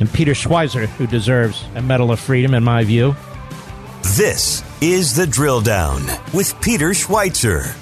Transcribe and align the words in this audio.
and 0.00 0.12
Peter 0.12 0.32
Schweizer, 0.32 0.86
who 0.86 1.06
deserves 1.06 1.64
a 1.74 1.82
Medal 1.82 2.10
of 2.10 2.20
Freedom, 2.20 2.54
in 2.54 2.64
my 2.64 2.84
view. 2.84 3.16
This 4.16 4.62
is 4.80 5.14
The 5.14 5.26
Drill 5.26 5.60
Down 5.60 6.02
with 6.32 6.60
Peter 6.60 6.90
Schweizer. 6.90 7.74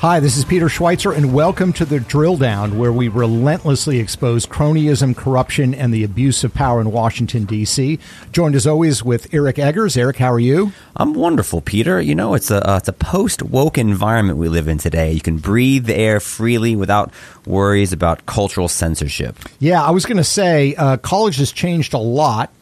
Hi, 0.00 0.20
this 0.20 0.36
is 0.36 0.44
Peter 0.44 0.66
Schweizer, 0.66 1.12
and 1.12 1.34
welcome 1.34 1.72
to 1.72 1.84
the 1.84 1.98
Drill 1.98 2.36
Down, 2.36 2.78
where 2.78 2.92
we 2.92 3.08
relentlessly 3.08 3.98
expose 3.98 4.46
cronyism, 4.46 5.16
corruption, 5.16 5.74
and 5.74 5.92
the 5.92 6.04
abuse 6.04 6.44
of 6.44 6.54
power 6.54 6.80
in 6.80 6.92
Washington, 6.92 7.46
D.C. 7.46 7.98
Joined 8.30 8.54
as 8.54 8.64
always 8.64 9.02
with 9.02 9.34
Eric 9.34 9.56
Eggers. 9.56 9.96
Eric, 9.96 10.18
how 10.18 10.32
are 10.32 10.38
you? 10.38 10.70
I'm 10.94 11.14
wonderful, 11.14 11.60
Peter. 11.62 12.00
You 12.00 12.14
know, 12.14 12.34
it's 12.34 12.48
a 12.48 12.64
uh, 12.64 12.76
it's 12.76 12.86
a 12.86 12.92
post 12.92 13.42
woke 13.42 13.76
environment 13.76 14.38
we 14.38 14.48
live 14.48 14.68
in 14.68 14.78
today. 14.78 15.10
You 15.10 15.20
can 15.20 15.38
breathe 15.38 15.86
the 15.86 15.96
air 15.96 16.20
freely 16.20 16.76
without 16.76 17.12
worries 17.44 17.92
about 17.92 18.24
cultural 18.24 18.68
censorship. 18.68 19.36
Yeah, 19.58 19.82
I 19.82 19.90
was 19.90 20.06
going 20.06 20.18
to 20.18 20.22
say 20.22 20.76
uh, 20.76 20.98
college 20.98 21.38
has 21.38 21.50
changed 21.50 21.92
a 21.92 21.98
lot. 21.98 22.52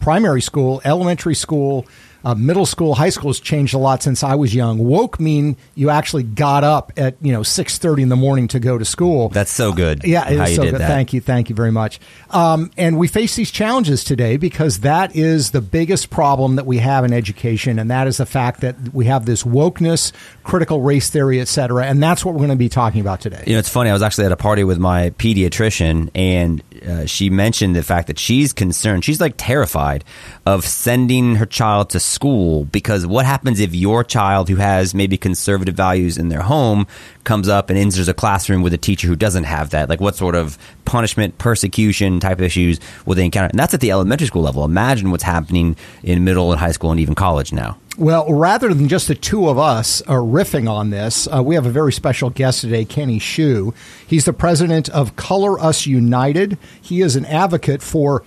Primary 0.00 0.42
school, 0.42 0.82
elementary 0.84 1.36
school, 1.36 1.86
uh, 2.24 2.34
middle 2.34 2.66
school, 2.66 2.94
high 2.94 3.10
school 3.10 3.30
has 3.30 3.40
changed 3.40 3.74
a 3.74 3.78
lot 3.78 4.02
since 4.02 4.22
I 4.22 4.34
was 4.34 4.54
young. 4.54 4.78
Woke 4.78 5.18
mean 5.20 5.56
you 5.74 5.90
actually 5.90 6.22
got 6.22 6.64
up 6.64 6.92
at 6.96 7.16
you 7.20 7.32
know 7.32 7.42
six 7.42 7.78
thirty 7.78 8.02
in 8.02 8.08
the 8.08 8.16
morning 8.16 8.48
to 8.48 8.60
go 8.60 8.78
to 8.78 8.84
school. 8.84 9.28
That's 9.28 9.50
so 9.50 9.72
good. 9.72 10.04
Uh, 10.04 10.08
yeah, 10.08 10.28
it's 10.28 10.56
so 10.56 10.62
good. 10.62 10.74
that. 10.74 10.88
Thank 10.88 11.12
you, 11.12 11.20
thank 11.20 11.48
you 11.48 11.54
very 11.54 11.72
much. 11.72 12.00
Um, 12.30 12.70
and 12.76 12.98
we 12.98 13.08
face 13.08 13.36
these 13.36 13.50
challenges 13.50 14.04
today 14.04 14.36
because 14.36 14.80
that 14.80 15.14
is 15.16 15.50
the 15.50 15.60
biggest 15.60 16.10
problem 16.10 16.56
that 16.56 16.66
we 16.66 16.78
have 16.78 17.04
in 17.04 17.12
education, 17.12 17.78
and 17.78 17.90
that 17.90 18.06
is 18.06 18.18
the 18.18 18.26
fact 18.26 18.60
that 18.60 18.76
we 18.92 19.06
have 19.06 19.26
this 19.26 19.42
wokeness, 19.42 20.12
critical 20.44 20.80
race 20.80 21.10
theory, 21.10 21.40
et 21.40 21.48
cetera, 21.48 21.86
and 21.86 22.02
that's 22.02 22.24
what 22.24 22.34
we're 22.34 22.40
going 22.40 22.50
to 22.50 22.56
be 22.56 22.68
talking 22.68 23.00
about 23.00 23.20
today. 23.20 23.42
You 23.46 23.54
know, 23.54 23.58
it's 23.58 23.68
funny. 23.68 23.90
I 23.90 23.92
was 23.92 24.02
actually 24.02 24.26
at 24.26 24.32
a 24.32 24.36
party 24.36 24.64
with 24.64 24.78
my 24.78 25.10
pediatrician, 25.10 26.10
and 26.14 26.62
uh, 26.86 27.06
she 27.06 27.30
mentioned 27.30 27.76
the 27.76 27.82
fact 27.82 28.06
that 28.06 28.18
she's 28.18 28.52
concerned. 28.52 29.04
She's 29.04 29.20
like 29.20 29.34
terrified 29.36 30.04
of 30.46 30.64
sending 30.64 31.36
her 31.36 31.46
child 31.46 31.90
to 31.90 32.00
school 32.00 32.64
because 32.64 33.06
what 33.06 33.26
happens 33.26 33.60
if 33.60 33.74
your 33.74 34.04
child, 34.04 34.48
who 34.48 34.56
has 34.56 34.94
maybe 34.94 35.16
conservative 35.16 35.74
values 35.74 36.18
in 36.18 36.28
their 36.28 36.42
home, 36.42 36.86
comes 37.24 37.48
up 37.48 37.70
and 37.70 37.78
enters 37.78 38.08
a 38.08 38.14
classroom 38.14 38.62
with 38.62 38.72
a 38.74 38.78
teacher 38.78 39.06
who 39.08 39.16
doesn't 39.16 39.44
have 39.44 39.70
that? 39.70 39.88
Like, 39.88 40.00
what 40.00 40.16
sort 40.16 40.34
of 40.34 40.58
punishment, 40.84 41.38
persecution 41.38 42.20
type 42.20 42.40
issues 42.40 42.80
will 43.06 43.14
they 43.14 43.24
encounter? 43.24 43.50
And 43.50 43.58
that's 43.58 43.74
at 43.74 43.80
the 43.80 43.90
elementary 43.90 44.26
school 44.26 44.42
level. 44.42 44.64
Imagine 44.64 45.10
what's 45.10 45.24
happening 45.24 45.76
in 46.02 46.24
middle 46.24 46.50
and 46.52 46.60
high 46.60 46.72
school 46.72 46.90
and 46.90 47.00
even 47.00 47.14
college 47.14 47.52
now. 47.52 47.78
Well, 47.98 48.32
rather 48.32 48.72
than 48.72 48.88
just 48.88 49.08
the 49.08 49.14
two 49.14 49.48
of 49.48 49.58
us 49.58 50.00
uh, 50.02 50.12
riffing 50.12 50.70
on 50.70 50.90
this, 50.90 51.28
uh, 51.28 51.42
we 51.42 51.54
have 51.54 51.66
a 51.66 51.70
very 51.70 51.92
special 51.92 52.30
guest 52.30 52.62
today, 52.62 52.84
Kenny 52.84 53.18
Xu. 53.18 53.74
He's 54.06 54.24
the 54.24 54.32
president 54.32 54.88
of 54.88 55.16
Color 55.16 55.58
Us 55.60 55.86
United. 55.86 56.56
He 56.80 57.02
is 57.02 57.16
an 57.16 57.24
advocate 57.26 57.82
for 57.82 58.22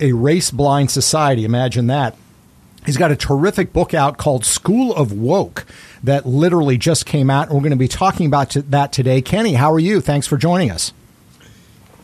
a 0.00 0.12
race 0.12 0.50
blind 0.50 0.90
society. 0.90 1.44
Imagine 1.44 1.86
that. 1.88 2.16
He's 2.84 2.96
got 2.96 3.10
a 3.10 3.16
terrific 3.16 3.72
book 3.72 3.94
out 3.94 4.18
called 4.18 4.44
School 4.44 4.94
of 4.94 5.12
Woke 5.12 5.64
that 6.02 6.26
literally 6.26 6.76
just 6.76 7.06
came 7.06 7.30
out, 7.30 7.48
we're 7.48 7.60
going 7.60 7.70
to 7.70 7.76
be 7.76 7.88
talking 7.88 8.26
about 8.26 8.50
that 8.50 8.92
today. 8.92 9.22
Kenny, 9.22 9.54
how 9.54 9.72
are 9.72 9.78
you? 9.78 10.00
Thanks 10.00 10.26
for 10.26 10.36
joining 10.36 10.70
us. 10.70 10.92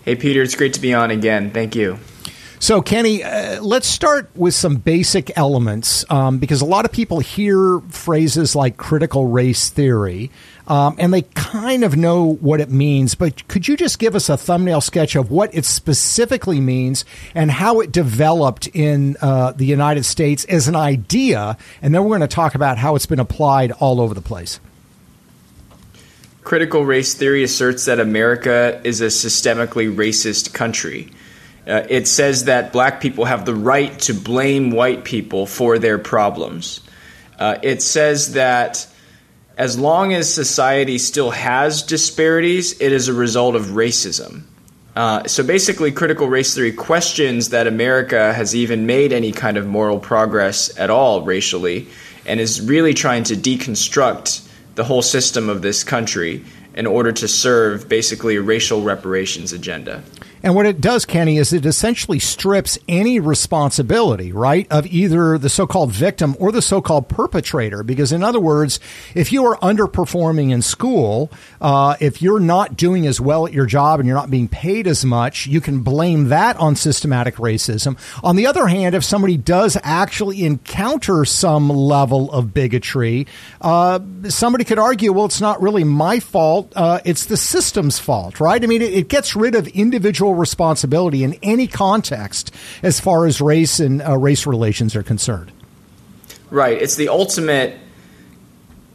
Hey, 0.05 0.17
Peter, 0.17 0.43
it's 0.43 0.55
great 0.55 0.72
to 0.75 0.81
be 0.81 0.94
on 0.94 1.11
again. 1.11 1.50
Thank 1.50 1.77
you. 1.77 1.99
So, 2.62 2.82
Kenny, 2.82 3.25
uh, 3.25 3.62
let's 3.62 3.87
start 3.88 4.31
with 4.37 4.53
some 4.53 4.76
basic 4.76 5.34
elements 5.34 6.04
um, 6.10 6.37
because 6.37 6.60
a 6.60 6.66
lot 6.66 6.84
of 6.84 6.93
people 6.93 7.19
hear 7.19 7.81
phrases 7.88 8.54
like 8.54 8.76
critical 8.76 9.26
race 9.28 9.71
theory 9.71 10.31
um, 10.66 10.94
and 10.99 11.10
they 11.12 11.22
kind 11.22 11.84
of 11.84 11.97
know 11.97 12.34
what 12.34 12.60
it 12.60 12.69
means. 12.70 13.15
But 13.15 13.49
could 13.49 13.66
you 13.66 13.78
just 13.78 13.99
give 13.99 14.15
us 14.15 14.28
a 14.28 14.37
thumbnail 14.37 14.82
sketch 14.82 15.16
of 15.16 15.31
what 15.31 15.54
it 15.54 15.65
specifically 15.65 16.60
means 16.60 17.06
and 17.34 17.50
how 17.50 17.81
it 17.81 17.93
developed 17.93 18.66
in 18.75 19.16
uh, 19.22 19.53
the 19.53 19.65
United 19.65 20.04
States 20.04 20.44
as 20.44 20.69
an 20.69 20.76
idea? 20.76 21.56
And 21.81 21.94
then 21.94 22.04
we're 22.04 22.19
going 22.19 22.28
to 22.28 22.28
talk 22.28 22.54
about 22.54 22.76
how 22.76 22.94
it's 22.94 23.06
been 23.06 23.20
applied 23.20 23.72
all 23.72 24.03
over 24.03 24.12
the 24.12 24.20
place. 24.20 24.60
Critical 26.44 26.84
race 26.84 27.15
theory 27.15 27.43
asserts 27.43 27.87
that 27.87 27.99
America 27.99 28.82
is 28.84 29.00
a 29.00 29.06
systemically 29.06 29.91
racist 29.91 30.53
country. 30.53 31.10
Uh, 31.66 31.87
it 31.88 32.09
says 32.09 32.44
that 32.44 32.72
black 32.72 33.00
people 33.00 33.25
have 33.26 33.44
the 33.44 33.54
right 33.54 33.98
to 34.00 34.15
blame 34.15 34.71
white 34.71 35.04
people 35.04 35.47
for 35.47 35.78
their 35.78 35.98
problems. 35.98 36.81
Uh, 37.38 37.59
it 37.62 37.82
says 37.82 38.32
that 38.32 38.87
as 39.56 39.78
long 39.78 40.15
as 40.15 40.32
society 40.32 40.97
still 40.99 41.31
has 41.31 41.82
disparities, 41.82 42.81
it 42.81 42.93
is 42.93 43.09
a 43.09 43.12
result 43.12 43.54
of 43.54 43.66
racism. 43.66 44.43
Uh, 44.97 45.26
so 45.26 45.44
basically, 45.44 45.93
critical 45.93 46.28
race 46.28 46.54
theory 46.54 46.72
questions 46.72 47.50
that 47.50 47.66
America 47.66 48.32
has 48.32 48.54
even 48.54 48.87
made 48.87 49.12
any 49.12 49.32
kind 49.32 49.56
of 49.56 49.66
moral 49.66 49.99
progress 49.99 50.76
at 50.78 50.91
all 50.91 51.22
racially, 51.22 51.87
and 52.26 52.41
is 52.41 52.60
really 52.60 52.94
trying 52.94 53.22
to 53.25 53.34
deconstruct 53.34 54.47
the 54.75 54.84
whole 54.84 55.03
system 55.03 55.49
of 55.49 55.62
this 55.62 55.84
country 55.84 56.44
in 56.75 56.87
order 56.87 57.12
to 57.12 57.28
serve 57.28 57.88
basically 57.88 58.37
a 58.37 58.43
racial 58.43 58.82
reparations 58.82 59.53
agenda. 59.53 60.03
And 60.43 60.55
what 60.55 60.65
it 60.65 60.81
does, 60.81 61.05
Kenny, 61.05 61.37
is 61.37 61.53
it 61.53 61.67
essentially 61.67 62.19
strips 62.19 62.78
any 62.89 63.21
responsibility, 63.21 64.33
right, 64.33 64.67
of 64.71 64.87
either 64.87 65.37
the 65.37 65.51
so 65.51 65.67
called 65.67 65.93
victim 65.93 66.34
or 66.39 66.51
the 66.51 66.62
so 66.62 66.81
called 66.81 67.09
perpetrator. 67.09 67.83
Because, 67.83 68.11
in 68.11 68.23
other 68.23 68.41
words, 68.41 68.81
if 69.15 69.33
you 69.33 69.45
are 69.45 69.56
underperforming 69.59 70.50
in 70.50 70.62
school, 70.62 71.31
uh, 71.61 71.97
if 72.00 72.23
you're 72.23 72.41
not 72.41 72.77
doing 72.77 73.06
as 73.06 73.21
well 73.21 73.47
at 73.47 73.53
your 73.53 73.67
job 73.67 74.00
and 74.00 74.06
you're 74.06 74.17
not 74.17 74.31
being 74.31 74.49
paid 74.49 74.87
as 74.87 75.05
much, 75.05 75.47
you 75.47 75.61
can 75.61 75.81
blame 75.81 76.29
that 76.29 76.56
on 76.56 76.75
systematic 76.75 77.34
racism. 77.37 77.99
On 78.25 78.37
the 78.37 78.47
other 78.47 78.67
hand, 78.67 78.95
if 78.95 79.05
somebody 79.05 79.37
does 79.37 79.77
actually 79.83 80.45
encounter 80.45 81.25
some 81.27 81.69
level 81.69 82.33
of 82.33 82.55
bigotry, 82.55 83.27
uh, 83.61 84.00
somebody 84.29 84.65
could 84.65 84.79
argue, 84.79 85.12
well, 85.12 85.27
it's 85.27 85.41
not 85.41 85.61
really 85.61 85.84
my 85.84 86.19
fault, 86.19 86.73
uh, 86.77 87.00
it's 87.05 87.27
the 87.27 87.37
system's 87.37 87.99
fault, 87.99 88.41
right? 88.41 88.62
I 88.62 88.67
mean, 88.67 88.81
it, 88.81 88.95
it 88.95 89.09
gets 89.09 89.37
rid 89.37 89.55
of 89.55 89.69
individual 89.69 90.30
responsibility 90.35 91.25
in 91.25 91.35
any 91.43 91.67
context 91.67 92.53
as 92.83 93.01
far 93.01 93.27
as 93.27 93.41
race 93.41 93.81
and 93.81 94.03
uh, 94.03 94.17
race 94.17 94.47
relations 94.47 94.97
are 94.97 95.03
concerned. 95.03 95.53
Right. 96.51 96.81
It's 96.81 96.97
the 96.97 97.09
ultimate 97.09 97.79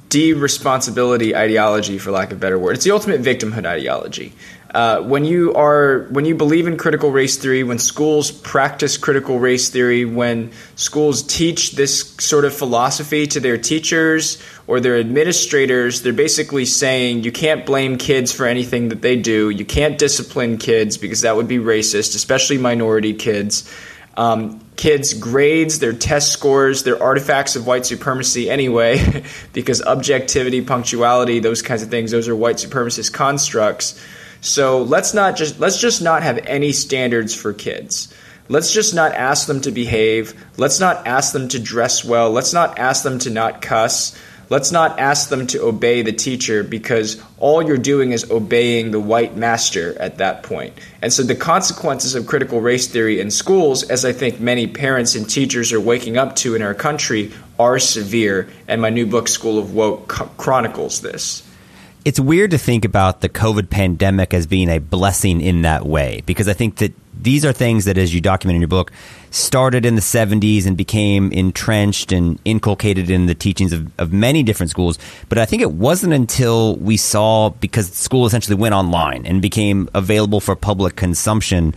de-responsibility 0.09 1.35
ideology, 1.35 1.97
for 1.97 2.11
lack 2.11 2.31
of 2.31 2.37
a 2.37 2.39
better 2.39 2.59
word. 2.59 2.75
It's 2.75 2.85
the 2.85 2.91
ultimate 2.91 3.21
victimhood 3.21 3.65
ideology. 3.65 4.33
Uh, 4.73 5.01
when 5.01 5.23
you 5.23 5.53
are 5.53 6.07
when 6.09 6.25
you 6.25 6.35
believe 6.35 6.67
in 6.67 6.75
critical 6.77 7.09
race 7.09 7.37
theory, 7.37 7.63
when 7.63 7.79
schools 7.79 8.29
practice 8.29 8.97
critical 8.97 9.39
race 9.39 9.69
theory, 9.69 10.03
when 10.03 10.51
schools 10.75 11.23
teach 11.23 11.71
this 11.73 12.13
sort 12.19 12.43
of 12.43 12.53
philosophy 12.53 13.25
to 13.25 13.39
their 13.39 13.57
teachers 13.57 14.41
or 14.67 14.79
their 14.79 14.97
administrators, 14.97 16.01
they're 16.01 16.13
basically 16.13 16.65
saying 16.65 17.23
you 17.23 17.31
can't 17.31 17.65
blame 17.65 17.97
kids 17.97 18.31
for 18.31 18.45
anything 18.45 18.89
that 18.89 19.01
they 19.01 19.15
do. 19.15 19.49
You 19.49 19.65
can't 19.65 19.97
discipline 19.97 20.57
kids 20.57 20.97
because 20.97 21.21
that 21.21 21.35
would 21.35 21.47
be 21.47 21.57
racist, 21.57 22.15
especially 22.15 22.57
minority 22.57 23.13
kids. 23.13 23.71
Um, 24.17 24.61
kids' 24.75 25.13
grades, 25.13 25.79
their 25.79 25.93
test 25.93 26.31
scores, 26.31 26.83
they're 26.83 27.01
artifacts 27.01 27.55
of 27.55 27.67
white 27.67 27.85
supremacy 27.85 28.49
anyway, 28.49 29.23
because 29.53 29.81
objectivity, 29.81 30.61
punctuality, 30.61 31.39
those 31.39 31.61
kinds 31.61 31.83
of 31.83 31.89
things, 31.89 32.11
those 32.11 32.27
are 32.27 32.35
white 32.35 32.55
supremacist 32.55 33.13
constructs. 33.13 34.01
So 34.41 34.83
let's 34.83 35.13
not 35.13 35.35
just 35.35 35.59
let's 35.59 35.79
just 35.79 36.01
not 36.01 36.23
have 36.23 36.37
any 36.45 36.71
standards 36.71 37.33
for 37.33 37.53
kids. 37.53 38.13
Let's 38.47 38.71
just 38.71 38.93
not 38.93 39.13
ask 39.13 39.47
them 39.47 39.61
to 39.61 39.71
behave. 39.71 40.35
Let's 40.57 40.79
not 40.79 41.07
ask 41.07 41.33
them 41.33 41.47
to 41.49 41.59
dress 41.59 42.05
well. 42.05 42.29
Let's 42.29 42.53
not 42.53 42.77
ask 42.77 43.03
them 43.03 43.17
to 43.19 43.31
not 43.31 43.61
cuss. 43.61 44.15
Let's 44.49 44.71
not 44.71 44.99
ask 44.99 45.29
them 45.29 45.47
to 45.47 45.63
obey 45.63 46.01
the 46.01 46.11
teacher 46.11 46.63
because 46.63 47.21
all 47.37 47.61
you're 47.61 47.77
doing 47.77 48.11
is 48.11 48.29
obeying 48.29 48.91
the 48.91 48.99
white 48.99 49.35
master 49.35 49.97
at 49.99 50.17
that 50.19 50.43
point. 50.43 50.73
And 51.01 51.11
so 51.11 51.23
the 51.23 51.35
consequences 51.35 52.15
of 52.15 52.27
critical 52.27 52.61
race 52.61 52.87
theory 52.87 53.19
in 53.19 53.31
schools, 53.31 53.83
as 53.83 54.05
I 54.05 54.11
think 54.11 54.39
many 54.39 54.67
parents 54.67 55.15
and 55.15 55.29
teachers 55.29 55.73
are 55.73 55.79
waking 55.79 56.17
up 56.17 56.35
to 56.37 56.55
in 56.55 56.61
our 56.61 56.73
country, 56.73 57.31
are 57.57 57.79
severe. 57.79 58.49
And 58.67 58.81
my 58.81 58.89
new 58.89 59.05
book, 59.05 59.27
School 59.27 59.57
of 59.57 59.73
Woke, 59.73 60.07
chronicles 60.07 61.01
this. 61.01 61.44
It's 62.05 62.19
weird 62.19 62.51
to 62.51 62.57
think 62.59 62.85
about 62.85 63.21
the 63.21 63.29
COVID 63.29 63.71
pandemic 63.71 64.33
as 64.33 64.45
being 64.45 64.69
a 64.69 64.77
blessing 64.77 65.41
in 65.41 65.63
that 65.63 65.87
way 65.87 66.21
because 66.27 66.47
I 66.47 66.53
think 66.53 66.75
that 66.77 66.93
these 67.19 67.43
are 67.43 67.51
things 67.51 67.85
that, 67.85 67.97
as 67.97 68.13
you 68.13 68.21
document 68.21 68.55
in 68.55 68.61
your 68.61 68.67
book, 68.67 68.91
started 69.31 69.85
in 69.85 69.95
the 69.95 70.01
70s 70.01 70.67
and 70.67 70.77
became 70.77 71.31
entrenched 71.31 72.11
and 72.11 72.39
inculcated 72.45 73.09
in 73.09 73.25
the 73.25 73.33
teachings 73.33 73.73
of, 73.73 73.91
of 73.99 74.13
many 74.13 74.43
different 74.43 74.69
schools. 74.69 74.99
But 75.29 75.39
I 75.39 75.45
think 75.45 75.63
it 75.63 75.71
wasn't 75.71 76.13
until 76.13 76.75
we 76.75 76.95
saw, 76.95 77.49
because 77.49 77.91
school 77.91 78.27
essentially 78.27 78.55
went 78.55 78.75
online 78.75 79.25
and 79.25 79.41
became 79.41 79.89
available 79.95 80.39
for 80.39 80.55
public 80.55 80.95
consumption, 80.95 81.73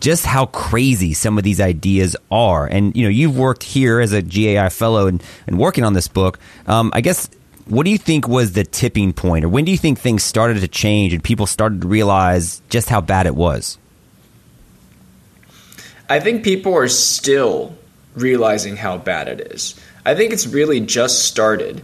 just 0.00 0.24
how 0.24 0.46
crazy 0.46 1.12
some 1.12 1.36
of 1.36 1.44
these 1.44 1.60
ideas 1.60 2.16
are. 2.30 2.66
And, 2.66 2.96
you 2.96 3.02
know, 3.02 3.10
you've 3.10 3.36
worked 3.36 3.62
here 3.62 4.00
as 4.00 4.14
a 4.14 4.22
GAI 4.22 4.70
fellow 4.70 5.06
and, 5.06 5.22
and 5.46 5.58
working 5.58 5.84
on 5.84 5.92
this 5.92 6.08
book. 6.08 6.38
Um, 6.66 6.90
I 6.94 7.02
guess 7.02 7.28
what 7.66 7.84
do 7.84 7.90
you 7.90 7.98
think 7.98 8.28
was 8.28 8.52
the 8.52 8.64
tipping 8.64 9.12
point, 9.12 9.44
or 9.44 9.48
when 9.48 9.64
do 9.64 9.72
you 9.72 9.78
think 9.78 9.98
things 9.98 10.22
started 10.22 10.60
to 10.60 10.68
change 10.68 11.12
and 11.12 11.22
people 11.22 11.46
started 11.46 11.82
to 11.82 11.88
realize 11.88 12.62
just 12.68 12.88
how 12.88 13.00
bad 13.00 13.26
it 13.26 13.34
was? 13.34 13.78
I 16.08 16.20
think 16.20 16.44
people 16.44 16.74
are 16.74 16.88
still 16.88 17.76
realizing 18.14 18.76
how 18.76 18.98
bad 18.98 19.28
it 19.28 19.52
is. 19.52 19.74
I 20.04 20.14
think 20.14 20.32
it's 20.32 20.46
really 20.46 20.80
just 20.80 21.24
started. 21.24 21.82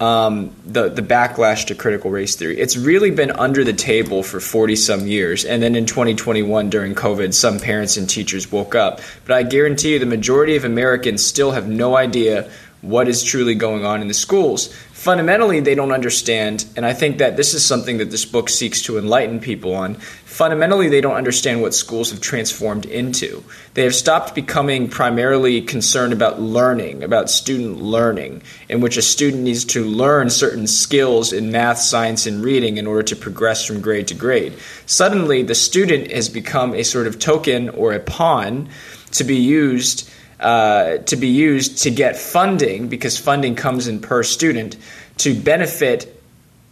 Um, 0.00 0.50
the 0.66 0.88
the 0.88 1.02
backlash 1.02 1.66
to 1.66 1.74
critical 1.74 2.10
race 2.10 2.34
theory. 2.34 2.58
It's 2.58 2.76
really 2.76 3.12
been 3.12 3.30
under 3.30 3.62
the 3.62 3.72
table 3.72 4.24
for 4.24 4.40
forty 4.40 4.74
some 4.74 5.06
years, 5.06 5.44
and 5.44 5.62
then 5.62 5.76
in 5.76 5.86
2021 5.86 6.68
during 6.68 6.94
COVID, 6.96 7.32
some 7.32 7.60
parents 7.60 7.96
and 7.96 8.10
teachers 8.10 8.50
woke 8.50 8.74
up. 8.74 9.00
But 9.24 9.36
I 9.36 9.44
guarantee 9.44 9.92
you, 9.92 10.00
the 10.00 10.04
majority 10.04 10.56
of 10.56 10.64
Americans 10.64 11.24
still 11.24 11.52
have 11.52 11.68
no 11.68 11.96
idea 11.96 12.50
what 12.84 13.08
is 13.08 13.22
truly 13.22 13.54
going 13.54 13.84
on 13.84 14.02
in 14.02 14.08
the 14.08 14.14
schools. 14.14 14.72
Fundamentally 14.92 15.60
they 15.60 15.74
don't 15.74 15.92
understand 15.92 16.64
and 16.76 16.86
i 16.86 16.94
think 16.94 17.18
that 17.18 17.36
this 17.36 17.52
is 17.52 17.62
something 17.62 17.98
that 17.98 18.10
this 18.10 18.24
book 18.24 18.48
seeks 18.48 18.80
to 18.80 18.96
enlighten 18.96 19.38
people 19.38 19.74
on 19.74 19.96
fundamentally 20.34 20.88
they 20.88 21.00
don't 21.00 21.14
understand 21.14 21.62
what 21.62 21.72
schools 21.72 22.10
have 22.10 22.20
transformed 22.20 22.86
into. 22.86 23.44
They 23.74 23.84
have 23.84 23.94
stopped 23.94 24.34
becoming 24.34 24.88
primarily 24.88 25.62
concerned 25.62 26.12
about 26.12 26.40
learning 26.40 27.04
about 27.04 27.30
student 27.30 27.80
learning 27.80 28.42
in 28.68 28.80
which 28.80 28.96
a 28.96 29.02
student 29.02 29.44
needs 29.44 29.64
to 29.66 29.84
learn 29.84 30.30
certain 30.30 30.66
skills 30.66 31.32
in 31.32 31.52
math 31.52 31.78
science 31.78 32.26
and 32.26 32.42
reading 32.42 32.78
in 32.78 32.86
order 32.88 33.04
to 33.04 33.16
progress 33.16 33.64
from 33.64 33.80
grade 33.80 34.08
to 34.08 34.14
grade. 34.14 34.54
Suddenly 34.86 35.44
the 35.44 35.54
student 35.54 36.10
has 36.10 36.28
become 36.28 36.74
a 36.74 36.82
sort 36.82 37.06
of 37.06 37.20
token 37.20 37.68
or 37.68 37.92
a 37.92 38.00
pawn 38.00 38.68
to 39.12 39.22
be 39.22 39.36
used 39.36 40.10
uh, 40.44 40.98
to 40.98 41.16
be 41.16 41.28
used 41.28 41.84
to 41.84 41.90
get 41.90 42.16
funding 42.16 42.88
because 42.88 43.18
funding 43.18 43.56
comes 43.56 43.88
in 43.88 44.00
per 44.00 44.22
student 44.22 44.76
to 45.16 45.34
benefit 45.34 46.22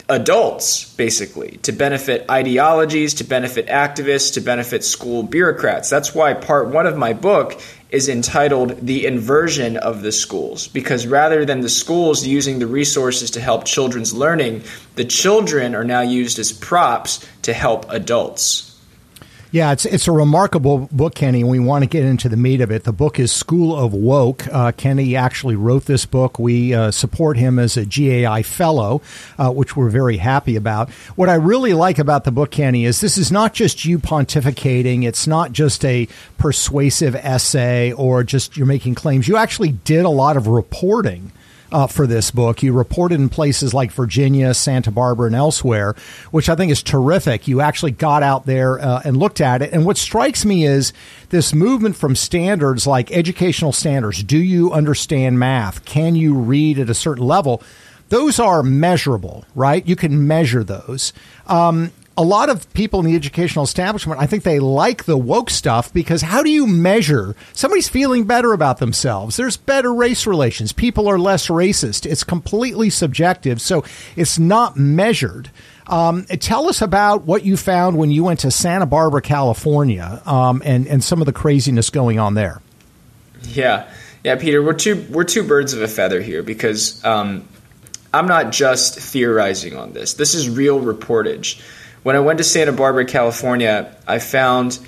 adults, 0.08 0.92
basically, 0.94 1.58
to 1.62 1.72
benefit 1.72 2.28
ideologies, 2.30 3.14
to 3.14 3.24
benefit 3.24 3.66
activists, 3.68 4.34
to 4.34 4.40
benefit 4.40 4.84
school 4.84 5.22
bureaucrats. 5.22 5.88
That's 5.88 6.14
why 6.14 6.34
part 6.34 6.68
one 6.68 6.86
of 6.86 6.98
my 6.98 7.14
book 7.14 7.60
is 7.90 8.08
entitled 8.08 8.86
The 8.86 9.06
Inversion 9.06 9.76
of 9.76 10.02
the 10.02 10.12
Schools, 10.12 10.68
because 10.68 11.06
rather 11.06 11.44
than 11.44 11.60
the 11.60 11.68
schools 11.68 12.26
using 12.26 12.58
the 12.58 12.66
resources 12.66 13.30
to 13.32 13.40
help 13.40 13.64
children's 13.64 14.12
learning, 14.12 14.64
the 14.96 15.04
children 15.04 15.74
are 15.74 15.84
now 15.84 16.00
used 16.00 16.38
as 16.38 16.52
props 16.52 17.26
to 17.42 17.52
help 17.52 17.86
adults. 17.90 18.71
Yeah, 19.52 19.72
it's 19.72 19.84
it's 19.84 20.08
a 20.08 20.12
remarkable 20.12 20.88
book, 20.90 21.14
Kenny. 21.14 21.42
And 21.42 21.50
we 21.50 21.58
want 21.58 21.84
to 21.84 21.86
get 21.86 22.06
into 22.06 22.30
the 22.30 22.38
meat 22.38 22.62
of 22.62 22.70
it. 22.70 22.84
The 22.84 22.92
book 22.92 23.20
is 23.20 23.30
School 23.30 23.76
of 23.76 23.92
Woke. 23.92 24.48
Uh, 24.50 24.72
Kenny 24.72 25.14
actually 25.14 25.56
wrote 25.56 25.84
this 25.84 26.06
book. 26.06 26.38
We 26.38 26.72
uh, 26.72 26.90
support 26.90 27.36
him 27.36 27.58
as 27.58 27.76
a 27.76 27.84
GAI 27.84 28.44
fellow, 28.44 29.02
uh, 29.38 29.50
which 29.50 29.76
we're 29.76 29.90
very 29.90 30.16
happy 30.16 30.56
about. 30.56 30.88
What 31.16 31.28
I 31.28 31.34
really 31.34 31.74
like 31.74 31.98
about 31.98 32.24
the 32.24 32.32
book, 32.32 32.50
Kenny, 32.50 32.86
is 32.86 33.02
this 33.02 33.18
is 33.18 33.30
not 33.30 33.52
just 33.52 33.84
you 33.84 33.98
pontificating. 33.98 35.04
It's 35.04 35.26
not 35.26 35.52
just 35.52 35.84
a 35.84 36.08
persuasive 36.38 37.14
essay 37.14 37.92
or 37.92 38.24
just 38.24 38.56
you're 38.56 38.64
making 38.64 38.94
claims. 38.94 39.28
You 39.28 39.36
actually 39.36 39.72
did 39.72 40.06
a 40.06 40.10
lot 40.10 40.38
of 40.38 40.46
reporting 40.46 41.30
uh, 41.72 41.86
for 41.86 42.06
this 42.06 42.30
book. 42.30 42.62
You 42.62 42.72
reported 42.72 43.20
in 43.20 43.28
places 43.28 43.74
like 43.74 43.90
Virginia, 43.90 44.54
Santa 44.54 44.90
Barbara, 44.90 45.26
and 45.26 45.34
elsewhere, 45.34 45.94
which 46.30 46.48
I 46.48 46.54
think 46.54 46.70
is 46.70 46.82
terrific. 46.82 47.48
You 47.48 47.60
actually 47.60 47.92
got 47.92 48.22
out 48.22 48.46
there 48.46 48.78
uh, 48.78 49.02
and 49.04 49.16
looked 49.16 49.40
at 49.40 49.62
it. 49.62 49.72
And 49.72 49.84
what 49.84 49.96
strikes 49.96 50.44
me 50.44 50.64
is 50.64 50.92
this 51.30 51.54
movement 51.54 51.96
from 51.96 52.14
standards 52.14 52.86
like 52.86 53.10
educational 53.10 53.72
standards. 53.72 54.22
Do 54.22 54.38
you 54.38 54.72
understand 54.72 55.38
math? 55.38 55.84
Can 55.84 56.14
you 56.14 56.34
read 56.34 56.78
at 56.78 56.90
a 56.90 56.94
certain 56.94 57.24
level? 57.24 57.62
Those 58.10 58.38
are 58.38 58.62
measurable, 58.62 59.46
right? 59.54 59.86
You 59.86 59.96
can 59.96 60.26
measure 60.26 60.62
those. 60.62 61.14
Um, 61.46 61.92
a 62.16 62.22
lot 62.22 62.50
of 62.50 62.72
people 62.74 63.00
in 63.00 63.06
the 63.06 63.14
educational 63.14 63.64
establishment, 63.64 64.20
I 64.20 64.26
think 64.26 64.42
they 64.42 64.58
like 64.58 65.04
the 65.04 65.16
woke 65.16 65.50
stuff 65.50 65.92
because 65.92 66.22
how 66.22 66.42
do 66.42 66.50
you 66.50 66.66
measure 66.66 67.34
somebody's 67.52 67.88
feeling 67.88 68.24
better 68.24 68.52
about 68.52 68.78
themselves? 68.78 69.36
There's 69.36 69.56
better 69.56 69.92
race 69.92 70.26
relations. 70.26 70.72
People 70.72 71.08
are 71.08 71.18
less 71.18 71.48
racist. 71.48 72.04
It's 72.04 72.24
completely 72.24 72.90
subjective, 72.90 73.60
so 73.60 73.84
it's 74.16 74.38
not 74.38 74.76
measured. 74.76 75.50
Um, 75.86 76.24
tell 76.24 76.68
us 76.68 76.82
about 76.82 77.24
what 77.24 77.44
you 77.44 77.56
found 77.56 77.96
when 77.96 78.10
you 78.10 78.24
went 78.24 78.40
to 78.40 78.50
Santa 78.50 78.86
Barbara, 78.86 79.22
California, 79.22 80.22
um, 80.26 80.62
and 80.64 80.86
and 80.86 81.02
some 81.02 81.20
of 81.20 81.26
the 81.26 81.32
craziness 81.32 81.90
going 81.90 82.18
on 82.18 82.34
there. 82.34 82.60
Yeah, 83.48 83.90
yeah, 84.22 84.36
Peter, 84.36 84.62
we're 84.62 84.74
two 84.74 85.04
we're 85.10 85.24
two 85.24 85.42
birds 85.42 85.72
of 85.72 85.82
a 85.82 85.88
feather 85.88 86.20
here 86.20 86.42
because 86.42 87.04
um, 87.04 87.48
I'm 88.14 88.26
not 88.26 88.52
just 88.52 88.98
theorizing 88.98 89.76
on 89.76 89.92
this. 89.92 90.14
This 90.14 90.34
is 90.34 90.48
real 90.48 90.80
reportage. 90.80 91.60
When 92.02 92.16
I 92.16 92.20
went 92.20 92.38
to 92.38 92.44
Santa 92.44 92.72
Barbara, 92.72 93.04
California, 93.04 93.94
I 94.06 94.18
found 94.18 94.78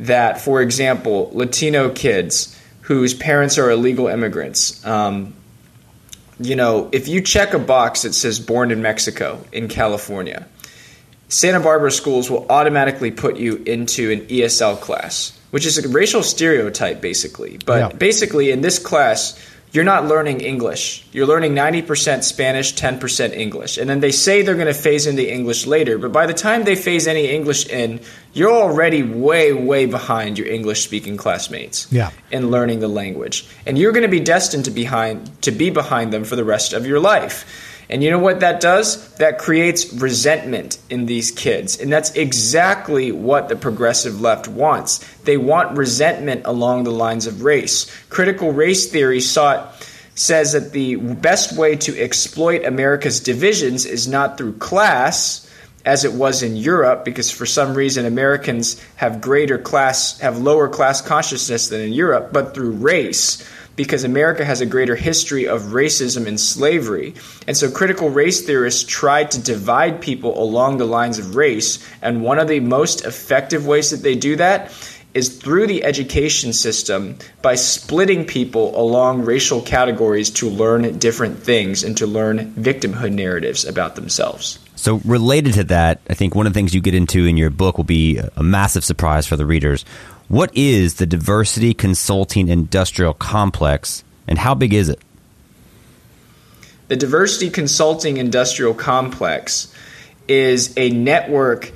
that, 0.00 0.40
for 0.40 0.62
example, 0.62 1.30
Latino 1.32 1.90
kids 1.90 2.58
whose 2.82 3.14
parents 3.14 3.58
are 3.58 3.70
illegal 3.70 4.08
immigrants, 4.08 4.84
um, 4.84 5.34
you 6.40 6.56
know, 6.56 6.88
if 6.92 7.08
you 7.08 7.20
check 7.20 7.54
a 7.54 7.58
box 7.58 8.02
that 8.02 8.14
says 8.14 8.40
born 8.40 8.70
in 8.70 8.82
Mexico 8.82 9.44
in 9.52 9.68
California, 9.68 10.46
Santa 11.28 11.60
Barbara 11.60 11.90
schools 11.90 12.30
will 12.30 12.46
automatically 12.50 13.10
put 13.10 13.36
you 13.36 13.62
into 13.64 14.10
an 14.10 14.20
ESL 14.26 14.80
class, 14.80 15.38
which 15.50 15.64
is 15.64 15.78
a 15.78 15.88
racial 15.88 16.22
stereotype, 16.22 17.00
basically. 17.00 17.58
But 17.64 17.78
yeah. 17.92 17.96
basically, 17.96 18.50
in 18.50 18.60
this 18.60 18.78
class, 18.78 19.38
you're 19.72 19.84
not 19.84 20.06
learning 20.06 20.42
English. 20.42 21.04
You're 21.12 21.26
learning 21.26 21.54
90% 21.54 22.22
Spanish, 22.24 22.74
10% 22.74 23.34
English. 23.34 23.78
And 23.78 23.88
then 23.88 24.00
they 24.00 24.12
say 24.12 24.42
they're 24.42 24.54
going 24.54 24.66
to 24.66 24.74
phase 24.74 25.06
in 25.06 25.16
the 25.16 25.30
English 25.30 25.66
later, 25.66 25.96
but 25.96 26.12
by 26.12 26.26
the 26.26 26.34
time 26.34 26.64
they 26.64 26.76
phase 26.76 27.06
any 27.06 27.28
English 27.28 27.66
in, 27.66 28.00
you're 28.34 28.52
already 28.52 29.02
way, 29.02 29.54
way 29.54 29.86
behind 29.86 30.38
your 30.38 30.46
English 30.48 30.84
speaking 30.84 31.16
classmates 31.16 31.90
yeah. 31.90 32.10
in 32.30 32.50
learning 32.50 32.80
the 32.80 32.88
language. 32.88 33.46
And 33.64 33.78
you're 33.78 33.92
going 33.92 34.04
to 34.04 34.10
be 34.10 34.20
destined 34.20 34.66
to 34.66 34.70
behind 34.70 35.42
to 35.42 35.50
be 35.50 35.70
behind 35.70 36.12
them 36.12 36.24
for 36.24 36.36
the 36.36 36.44
rest 36.44 36.74
of 36.74 36.86
your 36.86 37.00
life. 37.00 37.71
And 37.90 38.02
you 38.02 38.10
know 38.10 38.18
what 38.18 38.40
that 38.40 38.60
does? 38.60 39.12
That 39.14 39.38
creates 39.38 39.92
resentment 39.92 40.78
in 40.88 41.06
these 41.06 41.30
kids. 41.30 41.78
And 41.78 41.92
that's 41.92 42.10
exactly 42.12 43.12
what 43.12 43.48
the 43.48 43.56
progressive 43.56 44.20
left 44.20 44.48
wants. 44.48 44.98
They 45.24 45.36
want 45.36 45.76
resentment 45.76 46.42
along 46.44 46.84
the 46.84 46.90
lines 46.90 47.26
of 47.26 47.42
race. 47.42 47.90
Critical 48.08 48.52
race 48.52 48.90
theory 48.90 49.20
sought 49.20 49.74
says 50.14 50.52
that 50.52 50.72
the 50.72 50.96
best 50.96 51.56
way 51.56 51.76
to 51.76 51.98
exploit 51.98 52.64
America's 52.64 53.20
divisions 53.20 53.86
is 53.86 54.06
not 54.06 54.36
through 54.36 54.54
class 54.54 55.48
as 55.84 56.04
it 56.04 56.12
was 56.12 56.42
in 56.42 56.56
Europe 56.56 57.04
because 57.04 57.30
for 57.30 57.46
some 57.46 57.74
reason 57.74 58.06
Americans 58.06 58.80
have 58.96 59.20
greater 59.20 59.58
class 59.58 60.18
have 60.20 60.38
lower 60.38 60.68
class 60.68 61.00
consciousness 61.00 61.68
than 61.68 61.80
in 61.80 61.92
Europe 61.92 62.32
but 62.32 62.54
through 62.54 62.70
race 62.70 63.48
because 63.76 64.04
America 64.04 64.44
has 64.44 64.60
a 64.60 64.66
greater 64.66 64.96
history 64.96 65.46
of 65.46 65.62
racism 65.62 66.26
and 66.26 66.38
slavery. 66.38 67.14
And 67.46 67.56
so 67.56 67.70
critical 67.70 68.10
race 68.10 68.44
theorists 68.44 68.84
try 68.84 69.24
to 69.24 69.40
divide 69.40 70.00
people 70.00 70.42
along 70.42 70.78
the 70.78 70.84
lines 70.84 71.18
of 71.18 71.36
race. 71.36 71.78
And 72.02 72.22
one 72.22 72.38
of 72.38 72.48
the 72.48 72.60
most 72.60 73.04
effective 73.04 73.66
ways 73.66 73.90
that 73.90 74.02
they 74.02 74.14
do 74.14 74.36
that 74.36 74.72
is 75.14 75.36
through 75.36 75.66
the 75.66 75.84
education 75.84 76.52
system 76.52 77.16
by 77.42 77.54
splitting 77.54 78.24
people 78.24 78.78
along 78.80 79.24
racial 79.24 79.60
categories 79.60 80.30
to 80.30 80.48
learn 80.48 80.98
different 80.98 81.38
things 81.42 81.84
and 81.84 81.96
to 81.98 82.06
learn 82.06 82.52
victimhood 82.54 83.12
narratives 83.12 83.64
about 83.64 83.94
themselves. 83.94 84.58
So, 84.74 85.00
related 85.04 85.54
to 85.54 85.64
that, 85.64 86.00
I 86.10 86.14
think 86.14 86.34
one 86.34 86.46
of 86.46 86.52
the 86.52 86.58
things 86.58 86.74
you 86.74 86.80
get 86.80 86.94
into 86.94 87.26
in 87.26 87.36
your 87.36 87.50
book 87.50 87.76
will 87.76 87.84
be 87.84 88.18
a 88.18 88.42
massive 88.42 88.84
surprise 88.84 89.26
for 89.26 89.36
the 89.36 89.46
readers. 89.46 89.84
What 90.32 90.56
is 90.56 90.94
the 90.94 91.04
Diversity 91.04 91.74
Consulting 91.74 92.48
Industrial 92.48 93.12
Complex 93.12 94.02
and 94.26 94.38
how 94.38 94.54
big 94.54 94.72
is 94.72 94.88
it? 94.88 94.98
The 96.88 96.96
Diversity 96.96 97.50
Consulting 97.50 98.16
Industrial 98.16 98.72
Complex 98.72 99.70
is 100.26 100.72
a 100.78 100.88
network 100.88 101.72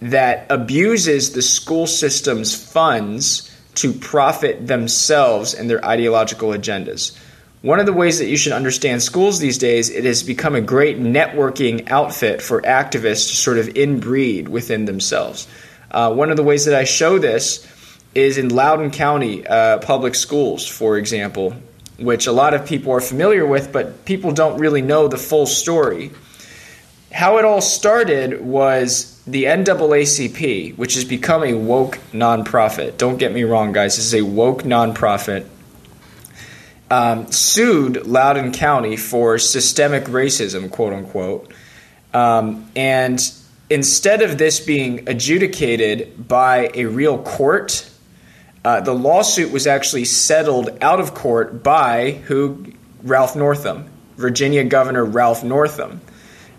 that 0.00 0.46
abuses 0.48 1.32
the 1.32 1.42
school 1.42 1.88
system's 1.88 2.54
funds 2.54 3.50
to 3.74 3.92
profit 3.92 4.64
themselves 4.64 5.52
and 5.52 5.68
their 5.68 5.84
ideological 5.84 6.50
agendas. 6.50 7.18
one 7.62 7.80
of 7.80 7.86
the 7.86 7.92
ways 7.92 8.20
that 8.20 8.28
you 8.28 8.36
should 8.36 8.52
understand 8.52 9.02
schools 9.02 9.40
these 9.40 9.58
days, 9.58 9.90
it 9.90 10.04
has 10.04 10.22
become 10.22 10.54
a 10.54 10.60
great 10.60 11.00
networking 11.00 11.90
outfit 11.90 12.42
for 12.42 12.62
activists 12.62 13.30
to 13.30 13.34
sort 13.34 13.58
of 13.58 13.66
inbreed 13.74 14.46
within 14.46 14.84
themselves. 14.84 15.48
Uh, 15.92 16.12
one 16.12 16.30
of 16.30 16.36
the 16.36 16.42
ways 16.42 16.64
that 16.64 16.74
I 16.74 16.84
show 16.84 17.18
this 17.18 17.66
is 18.14 18.38
in 18.38 18.48
Loudoun 18.48 18.90
County 18.90 19.46
uh, 19.46 19.78
public 19.78 20.14
schools, 20.14 20.66
for 20.66 20.98
example, 20.98 21.54
which 21.98 22.26
a 22.26 22.32
lot 22.32 22.54
of 22.54 22.66
people 22.66 22.92
are 22.92 23.00
familiar 23.00 23.46
with, 23.46 23.72
but 23.72 24.04
people 24.04 24.32
don't 24.32 24.58
really 24.58 24.82
know 24.82 25.08
the 25.08 25.18
full 25.18 25.46
story. 25.46 26.10
How 27.12 27.38
it 27.38 27.44
all 27.44 27.60
started 27.60 28.40
was 28.40 29.22
the 29.26 29.44
NAACP, 29.44 30.76
which 30.76 30.94
has 30.94 31.04
become 31.04 31.44
a 31.44 31.54
woke 31.54 31.98
nonprofit. 32.12 32.96
Don't 32.96 33.18
get 33.18 33.32
me 33.32 33.44
wrong, 33.44 33.72
guys, 33.72 33.96
this 33.96 34.06
is 34.06 34.14
a 34.14 34.22
woke 34.22 34.62
nonprofit 34.62 35.46
um, 36.92 37.32
sued 37.32 38.06
Loudoun 38.06 38.52
County 38.52 38.96
for 38.96 39.38
systemic 39.38 40.04
racism, 40.04 40.70
quote 40.70 40.92
unquote. 40.92 41.50
Um, 42.12 42.70
and 42.76 43.18
instead 43.70 44.20
of 44.20 44.36
this 44.36 44.60
being 44.60 45.08
adjudicated 45.08 46.28
by 46.28 46.70
a 46.74 46.84
real 46.84 47.22
court, 47.22 47.88
uh, 48.64 48.80
the 48.80 48.94
lawsuit 48.94 49.52
was 49.52 49.66
actually 49.66 50.04
settled 50.04 50.78
out 50.80 51.00
of 51.00 51.14
court 51.14 51.62
by 51.62 52.12
who? 52.12 52.66
Ralph 53.02 53.34
Northam, 53.34 53.90
Virginia 54.16 54.64
Governor 54.64 55.04
Ralph 55.04 55.42
Northam, 55.42 56.00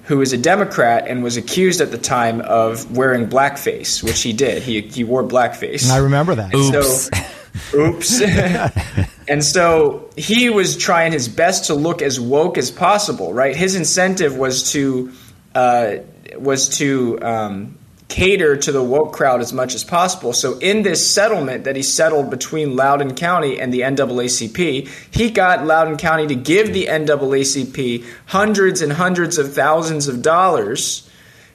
who 0.04 0.22
is 0.22 0.34
a 0.34 0.38
Democrat 0.38 1.08
and 1.08 1.24
was 1.24 1.38
accused 1.38 1.80
at 1.80 1.92
the 1.92 1.98
time 1.98 2.42
of 2.42 2.96
wearing 2.96 3.28
blackface, 3.28 4.04
which 4.04 4.22
he 4.22 4.34
did. 4.34 4.62
He, 4.62 4.82
he 4.82 5.04
wore 5.04 5.24
blackface. 5.24 5.90
I 5.90 5.98
remember 5.98 6.36
that. 6.36 6.54
Oops. 6.54 7.10
So, 7.10 7.80
Oops. 7.80 8.22
and 9.28 9.44
so 9.44 10.10
he 10.18 10.50
was 10.50 10.78
trying 10.78 11.12
his 11.12 11.30
best 11.30 11.66
to 11.66 11.74
look 11.74 12.02
as 12.02 12.20
woke 12.20 12.58
as 12.58 12.72
possible, 12.72 13.34
right? 13.34 13.56
His 13.56 13.76
incentive 13.76 14.36
was 14.36 14.72
to 14.74 15.14
uh, 15.56 15.96
was 16.38 16.78
to 16.78 17.20
um, 17.22 17.78
cater 18.08 18.58
to 18.58 18.72
the 18.72 18.84
woke 18.84 19.14
crowd 19.14 19.42
as 19.42 19.54
much 19.54 19.74
as 19.74 19.84
possible. 19.84 20.34
So 20.34 20.58
in 20.60 20.84
this 20.84 21.10
settlement 21.10 21.64
that 21.64 21.76
he 21.76 21.84
settled 21.84 22.30
between 22.30 22.76
Loudoun 22.76 23.16
County 23.16 23.60
and 23.60 23.74
the 23.74 23.82
NAACP, 23.82 24.88
he 25.12 25.30
got 25.30 25.66
Loudoun 25.66 25.98
County 25.98 26.28
to 26.28 26.36
give 26.36 26.74
the 26.74 26.88
NAACP 26.88 28.06
hundreds 28.28 28.82
and 28.82 28.94
hundreds 28.94 29.38
of 29.38 29.54
thousands 29.54 30.08
of 30.08 30.22
dollars 30.22 31.10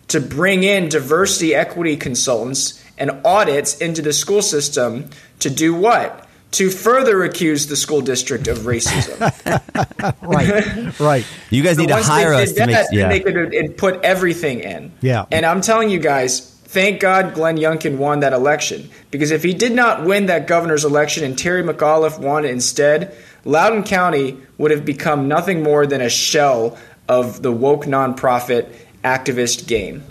to 0.09 0.21
bring 0.21 0.65
in 0.65 0.89
diversity 0.89 1.55
equity 1.55 1.97
consultants 1.97 2.83
and 2.97 3.11
audits 3.25 3.77
into 3.79 4.03
the 4.03 4.13
school 4.13 4.43
system 4.43 5.09
to 5.39 5.51
do 5.51 5.75
what? 5.75 6.28
To 6.53 6.71
further 6.71 7.25
accuse 7.25 7.67
the 7.67 7.77
school 7.77 8.01
district 8.01 8.49
of 8.49 8.59
racism. 8.61 9.21
right, 10.23 10.99
right. 11.01 11.27
You 11.51 11.63
guys 11.63 11.77
So 11.77 11.83
need 11.83 11.89
to 11.89 11.95
once 11.95 12.07
they 12.07 12.13
hire 12.13 12.33
did 12.33 12.43
us 12.43 12.49
to 12.51 12.55
that, 12.61 12.67
make. 12.67 12.77
then 12.77 12.87
Yeah. 12.93 13.09
they 13.09 13.21
could 13.21 13.53
have 13.55 13.77
put 13.77 14.03
everything 14.03 14.61
in. 14.61 14.93
Yeah. 15.03 15.27
And 15.31 15.45
I'm 15.45 15.61
telling 15.61 15.91
you 15.91 15.99
guys, 15.99 16.41
thank 16.65 17.01
God 17.01 17.35
Glenn 17.35 17.59
Youngkin 17.59 17.99
won 17.99 18.21
that 18.21 18.33
election. 18.33 18.89
Because 19.11 19.31
if 19.31 19.43
he 19.43 19.53
did 19.53 19.73
not 19.73 20.05
win 20.05 20.27
that 20.27 20.47
governor's 20.47 20.85
election 20.87 21.23
and 21.23 21.37
Terry 21.39 21.63
McAuliffe 21.63 22.19
won 22.19 22.47
instead, 22.47 23.15
Loudoun 23.45 23.85
County 23.85 24.39
would 24.57 24.71
have 24.71 24.85
become 24.87 25.29
nothing 25.29 25.63
more 25.63 25.87
than 25.87 26.01
a 26.01 26.09
shell 26.09 26.79
of 27.09 27.43
the 27.43 27.53
woke 27.53 27.85
nonprofit 27.85 28.69
activist 29.05 29.67
game. 29.67 30.03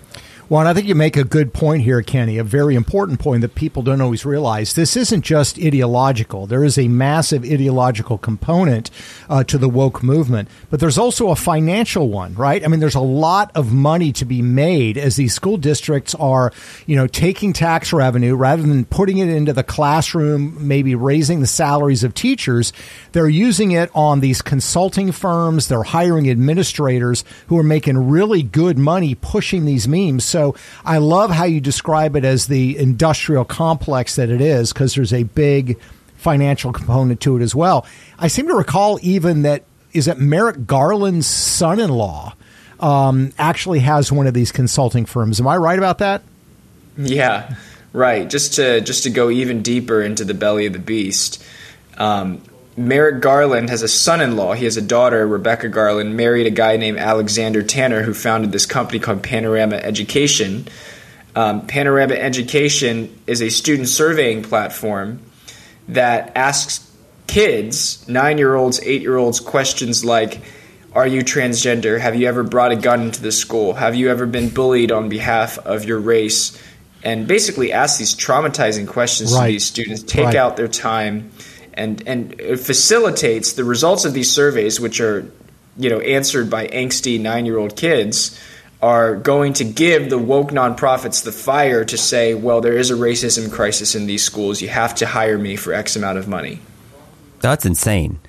Well, 0.49 0.61
and 0.61 0.69
I 0.69 0.73
think 0.73 0.87
you 0.87 0.95
make 0.95 1.17
a 1.17 1.25
good 1.25 1.53
point 1.53 1.81
here, 1.81 2.01
Kenny, 2.01 2.37
a 2.37 2.43
very 2.43 2.75
important 2.75 3.19
point 3.19 3.41
that 3.41 3.53
people 3.53 3.83
don't 3.83 3.99
always 3.99 4.25
realize. 4.25 4.75
This 4.75 4.95
isn't 4.95 5.23
just 5.23 5.59
ideological. 5.59 6.47
There 6.47 6.63
is 6.63 6.77
a 6.77 6.87
massive 6.87 7.43
ideological 7.43 8.17
component 8.17 8.89
uh, 9.29 9.43
to 9.43 9.57
the 9.57 9.67
woke 9.67 10.01
movement, 10.01 10.47
but 10.69 10.79
there's 10.79 10.97
also 10.97 11.31
a 11.31 11.35
financial 11.35 12.07
one, 12.07 12.33
right? 12.35 12.63
I 12.63 12.69
mean, 12.69 12.79
there's 12.79 12.95
a 12.95 13.01
lot 13.01 13.51
of 13.55 13.73
money 13.73 14.13
to 14.13 14.23
be 14.23 14.41
made 14.41 14.97
as 14.97 15.17
these 15.17 15.33
school 15.33 15.57
districts 15.57 16.15
are, 16.15 16.53
you 16.85 16.95
know, 16.95 17.07
taking 17.07 17.51
tax 17.51 17.91
revenue 17.91 18.33
rather 18.33 18.63
than 18.63 18.85
putting 18.85 19.17
it 19.17 19.27
into 19.27 19.51
the 19.51 19.63
classroom, 19.63 20.65
maybe 20.65 20.95
raising 20.95 21.41
the 21.41 21.47
salaries 21.47 22.05
of 22.05 22.13
teachers. 22.13 22.71
They're 23.11 23.27
using 23.27 23.71
it 23.71 23.91
on 23.93 24.21
these 24.21 24.41
consulting 24.41 25.11
firms. 25.11 25.67
They're 25.67 25.83
hiring 25.83 26.29
administrators 26.29 27.25
who 27.47 27.57
are 27.57 27.63
making 27.63 28.07
really 28.09 28.43
good 28.43 28.77
money 28.77 29.13
pushing 29.13 29.65
these 29.65 29.89
memes. 29.89 30.23
So 30.23 30.36
I 30.85 30.97
love 30.97 31.31
how 31.31 31.45
you 31.45 31.59
describe 31.59 32.15
it 32.15 32.25
as 32.25 32.47
the 32.47 32.77
industrial 32.77 33.45
complex 33.45 34.15
that 34.15 34.29
it 34.29 34.41
is 34.41 34.73
because 34.73 34.95
there's 34.95 35.13
a 35.13 35.23
big 35.23 35.79
financial 36.17 36.73
component 36.73 37.21
to 37.21 37.37
it 37.37 37.41
as 37.41 37.53
well. 37.55 37.85
I 38.19 38.27
seem 38.27 38.47
to 38.47 38.55
recall 38.55 38.99
even 39.01 39.43
that 39.43 39.63
is 39.93 40.07
it 40.07 40.19
Merrick 40.19 40.67
Garland's 40.67 41.27
son-in-law 41.27 42.35
um, 42.79 43.33
actually 43.37 43.79
has 43.79 44.11
one 44.11 44.27
of 44.27 44.33
these 44.33 44.51
consulting 44.51 45.05
firms. 45.05 45.39
Am 45.39 45.47
I 45.47 45.57
right 45.57 45.77
about 45.77 45.99
that? 45.99 46.21
Yeah, 46.97 47.55
right. 47.93 48.29
Just 48.29 48.55
to 48.55 48.81
just 48.81 49.03
to 49.03 49.09
go 49.09 49.29
even 49.29 49.61
deeper 49.61 50.01
into 50.01 50.25
the 50.25 50.33
belly 50.33 50.65
of 50.65 50.73
the 50.73 50.79
beast, 50.79 51.43
um, 51.97 52.41
Merrick 52.77 53.21
Garland 53.21 53.69
has 53.71 53.81
a 53.81 53.87
son-in-law. 53.87 54.53
He 54.53 54.65
has 54.65 54.77
a 54.77 54.81
daughter, 54.83 55.25
Rebecca 55.27 55.67
Garland, 55.67 56.15
married 56.15 56.45
a 56.45 56.51
guy 56.51 56.77
named 56.77 56.99
Alexander 56.99 57.63
Tanner, 57.63 58.03
who 58.03 58.13
founded 58.13 58.51
this 58.51 58.67
company 58.67 58.99
called 58.99 59.23
Panorama 59.23 59.77
Education. 59.77 60.67
Um, 61.35 61.65
Panorama 61.65 62.13
Education 62.13 63.19
is 63.25 63.41
a 63.41 63.49
student 63.49 63.87
surveying 63.87 64.43
platform 64.43 65.19
that 65.87 66.31
asks 66.35 66.87
kids, 67.25 68.07
nine-year-olds, 68.07 68.79
eight-year-olds, 68.83 69.39
questions 69.39 70.05
like. 70.05 70.41
Are 70.93 71.05
you 71.05 71.21
transgender? 71.21 71.99
Have 71.99 72.15
you 72.15 72.27
ever 72.27 72.41
brought 72.43 72.71
a 72.71 72.75
gun 72.75 73.03
into 73.03 73.21
the 73.21 73.31
school? 73.31 73.73
Have 73.73 73.93
you 73.93 74.09
ever 74.09 74.25
been 74.25 74.49
bullied 74.49 74.91
on 74.91 75.09
behalf 75.09 75.59
of 75.59 75.85
your 75.85 75.99
race? 75.99 76.59
And 77.03 77.27
basically 77.27 77.71
ask 77.71 77.99
these 77.99 78.15
traumatizing 78.15 78.87
questions 78.87 79.31
Right. 79.33 79.45
to 79.47 79.51
these 79.51 79.65
students, 79.65 80.01
take 80.01 80.25
Right. 80.25 80.35
out 80.35 80.57
their 80.57 80.67
time, 80.69 81.29
and 81.77 82.05
and 82.07 82.39
it 82.39 82.57
facilitates 82.57 83.53
the 83.53 83.63
results 83.63 84.03
of 84.03 84.13
these 84.13 84.31
surveys, 84.31 84.79
which 84.79 84.99
are 84.99 85.31
you 85.77 85.89
know 85.89 85.99
answered 85.99 86.49
by 86.49 86.67
angsty 86.67 87.19
nine 87.19 87.45
year 87.45 87.57
old 87.57 87.75
kids, 87.75 88.39
are 88.81 89.15
going 89.15 89.53
to 89.53 89.63
give 89.63 90.09
the 90.09 90.17
woke 90.17 90.49
nonprofits 90.49 91.23
the 91.23 91.31
fire 91.31 91.85
to 91.85 91.97
say, 91.97 92.33
well, 92.33 92.61
there 92.61 92.77
is 92.77 92.91
a 92.91 92.95
racism 92.95 93.51
crisis 93.51 93.95
in 93.95 94.05
these 94.05 94.23
schools. 94.23 94.61
You 94.61 94.69
have 94.69 94.95
to 94.95 95.05
hire 95.05 95.37
me 95.37 95.55
for 95.55 95.73
X 95.73 95.95
amount 95.95 96.17
of 96.17 96.27
money. 96.27 96.59
That's 97.39 97.65
insane. 97.65 98.19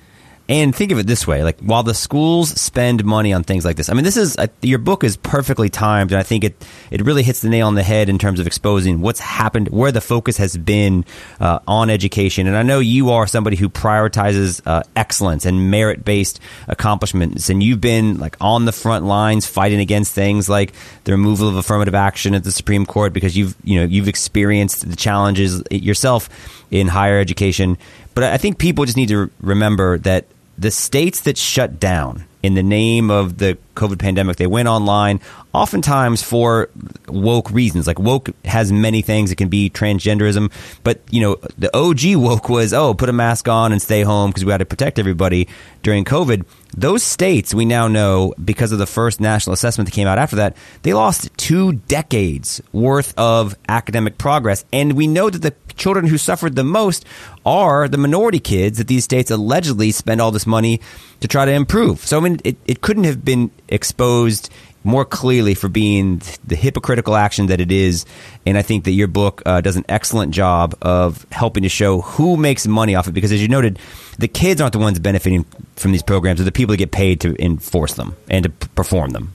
And 0.49 0.75
think 0.75 0.91
of 0.91 0.97
it 0.97 1.05
this 1.05 1.27
way: 1.27 1.43
like 1.43 1.59
while 1.59 1.83
the 1.83 1.93
schools 1.93 2.59
spend 2.59 3.05
money 3.05 3.31
on 3.33 3.43
things 3.43 3.63
like 3.63 3.77
this, 3.77 3.87
I 3.87 3.93
mean, 3.93 4.03
this 4.03 4.17
is 4.17 4.35
uh, 4.35 4.47
your 4.63 4.79
book 4.79 5.03
is 5.03 5.15
perfectly 5.15 5.69
timed, 5.69 6.11
and 6.11 6.19
I 6.19 6.23
think 6.23 6.43
it 6.43 6.65
it 6.89 7.03
really 7.03 7.21
hits 7.21 7.41
the 7.41 7.49
nail 7.49 7.67
on 7.67 7.75
the 7.75 7.83
head 7.83 8.09
in 8.09 8.17
terms 8.17 8.39
of 8.39 8.47
exposing 8.47 8.99
what's 9.01 9.19
happened, 9.19 9.69
where 9.69 9.91
the 9.91 10.01
focus 10.01 10.37
has 10.37 10.57
been 10.57 11.05
uh, 11.39 11.59
on 11.67 11.91
education. 11.91 12.47
And 12.47 12.57
I 12.57 12.63
know 12.63 12.79
you 12.79 13.11
are 13.11 13.27
somebody 13.27 13.57
who 13.57 13.69
prioritizes 13.69 14.59
uh, 14.65 14.81
excellence 14.95 15.45
and 15.45 15.69
merit 15.69 16.03
based 16.03 16.39
accomplishments, 16.67 17.51
and 17.51 17.61
you've 17.61 17.79
been 17.79 18.17
like 18.17 18.35
on 18.41 18.65
the 18.65 18.71
front 18.71 19.05
lines 19.05 19.45
fighting 19.45 19.79
against 19.79 20.15
things 20.15 20.49
like 20.49 20.73
the 21.03 21.11
removal 21.11 21.47
of 21.47 21.57
affirmative 21.57 21.93
action 21.93 22.33
at 22.33 22.43
the 22.43 22.51
Supreme 22.51 22.87
Court 22.87 23.13
because 23.13 23.37
you've 23.37 23.55
you 23.63 23.79
know 23.79 23.85
you've 23.85 24.07
experienced 24.07 24.89
the 24.89 24.95
challenges 24.95 25.61
yourself 25.69 26.27
in 26.71 26.87
higher 26.87 27.19
education. 27.19 27.77
But 28.15 28.23
I 28.23 28.37
think 28.37 28.57
people 28.57 28.85
just 28.85 28.97
need 28.97 29.09
to 29.09 29.29
remember 29.41 29.99
that 29.99 30.25
the 30.59 30.71
states 30.71 31.21
that 31.21 31.37
shut 31.37 31.79
down 31.79 32.25
in 32.43 32.53
the 32.53 32.63
name 32.63 33.09
of 33.09 33.37
the 33.37 33.57
COVID 33.79 33.99
pandemic, 33.99 34.37
they 34.37 34.47
went 34.47 34.67
online 34.67 35.19
oftentimes 35.53 36.21
for 36.21 36.69
woke 37.07 37.49
reasons. 37.51 37.87
Like 37.87 37.99
woke 37.99 38.29
has 38.45 38.71
many 38.71 39.01
things. 39.01 39.31
It 39.31 39.37
can 39.37 39.49
be 39.49 39.69
transgenderism, 39.69 40.51
but 40.83 41.01
you 41.09 41.21
know, 41.21 41.37
the 41.57 41.75
OG 41.75 42.15
woke 42.21 42.49
was, 42.49 42.73
oh, 42.73 42.93
put 42.93 43.09
a 43.09 43.13
mask 43.13 43.47
on 43.47 43.71
and 43.71 43.81
stay 43.81 44.03
home 44.03 44.29
because 44.29 44.45
we 44.45 44.51
had 44.51 44.59
to 44.59 44.65
protect 44.65 44.99
everybody 44.99 45.47
during 45.81 46.05
COVID. 46.05 46.45
Those 46.77 47.01
states 47.01 47.53
we 47.53 47.65
now 47.65 47.87
know 47.87 48.33
because 48.43 48.71
of 48.71 48.77
the 48.77 48.85
first 48.85 49.19
national 49.19 49.53
assessment 49.53 49.89
that 49.89 49.95
came 49.95 50.07
out 50.07 50.19
after 50.19 50.35
that, 50.35 50.55
they 50.83 50.93
lost 50.93 51.35
two 51.37 51.73
decades 51.73 52.61
worth 52.71 53.13
of 53.17 53.55
academic 53.67 54.17
progress. 54.17 54.65
And 54.71 54.93
we 54.93 55.07
know 55.07 55.29
that 55.29 55.41
the 55.41 55.55
children 55.75 56.05
who 56.05 56.17
suffered 56.17 56.55
the 56.55 56.63
most 56.63 57.05
are 57.45 57.87
the 57.87 57.97
minority 57.97 58.39
kids 58.39 58.77
that 58.77 58.87
these 58.87 59.03
states 59.03 59.31
allegedly 59.31 59.91
spend 59.91 60.21
all 60.21 60.31
this 60.31 60.45
money 60.45 60.79
to 61.21 61.27
try 61.27 61.45
to 61.45 61.51
improve. 61.51 62.05
So, 62.05 62.17
I 62.17 62.21
mean, 62.21 62.39
it, 62.43 62.57
it 62.67 62.81
couldn't 62.81 63.05
have 63.05 63.25
been 63.25 63.49
exposed 63.69 64.49
more 64.83 65.03
clearly 65.03 65.53
for 65.53 65.67
being 65.67 66.21
the 66.45 66.55
hypocritical 66.55 67.15
action 67.15 67.47
that 67.47 67.59
it 67.59 67.71
is. 67.71 68.05
And 68.45 68.57
I 68.57 68.61
think 68.61 68.85
that 68.85 68.91
your 68.91 69.07
book 69.07 69.41
uh, 69.45 69.61
does 69.61 69.75
an 69.75 69.85
excellent 69.89 70.33
job 70.33 70.75
of 70.81 71.25
helping 71.31 71.63
to 71.63 71.69
show 71.69 72.01
who 72.01 72.37
makes 72.37 72.65
money 72.65 72.95
off 72.95 73.07
it. 73.07 73.11
Because 73.11 73.31
as 73.31 73.41
you 73.41 73.47
noted, 73.47 73.79
the 74.17 74.27
kids 74.27 74.61
aren't 74.61 74.73
the 74.73 74.79
ones 74.79 74.99
benefiting 74.99 75.43
from 75.75 75.91
these 75.91 76.03
programs, 76.03 76.39
they're 76.39 76.45
the 76.45 76.51
people 76.51 76.73
that 76.73 76.77
get 76.77 76.91
paid 76.91 77.21
to 77.21 77.35
enforce 77.43 77.93
them 77.93 78.15
and 78.29 78.43
to 78.43 78.49
perform 78.49 79.11
them. 79.11 79.33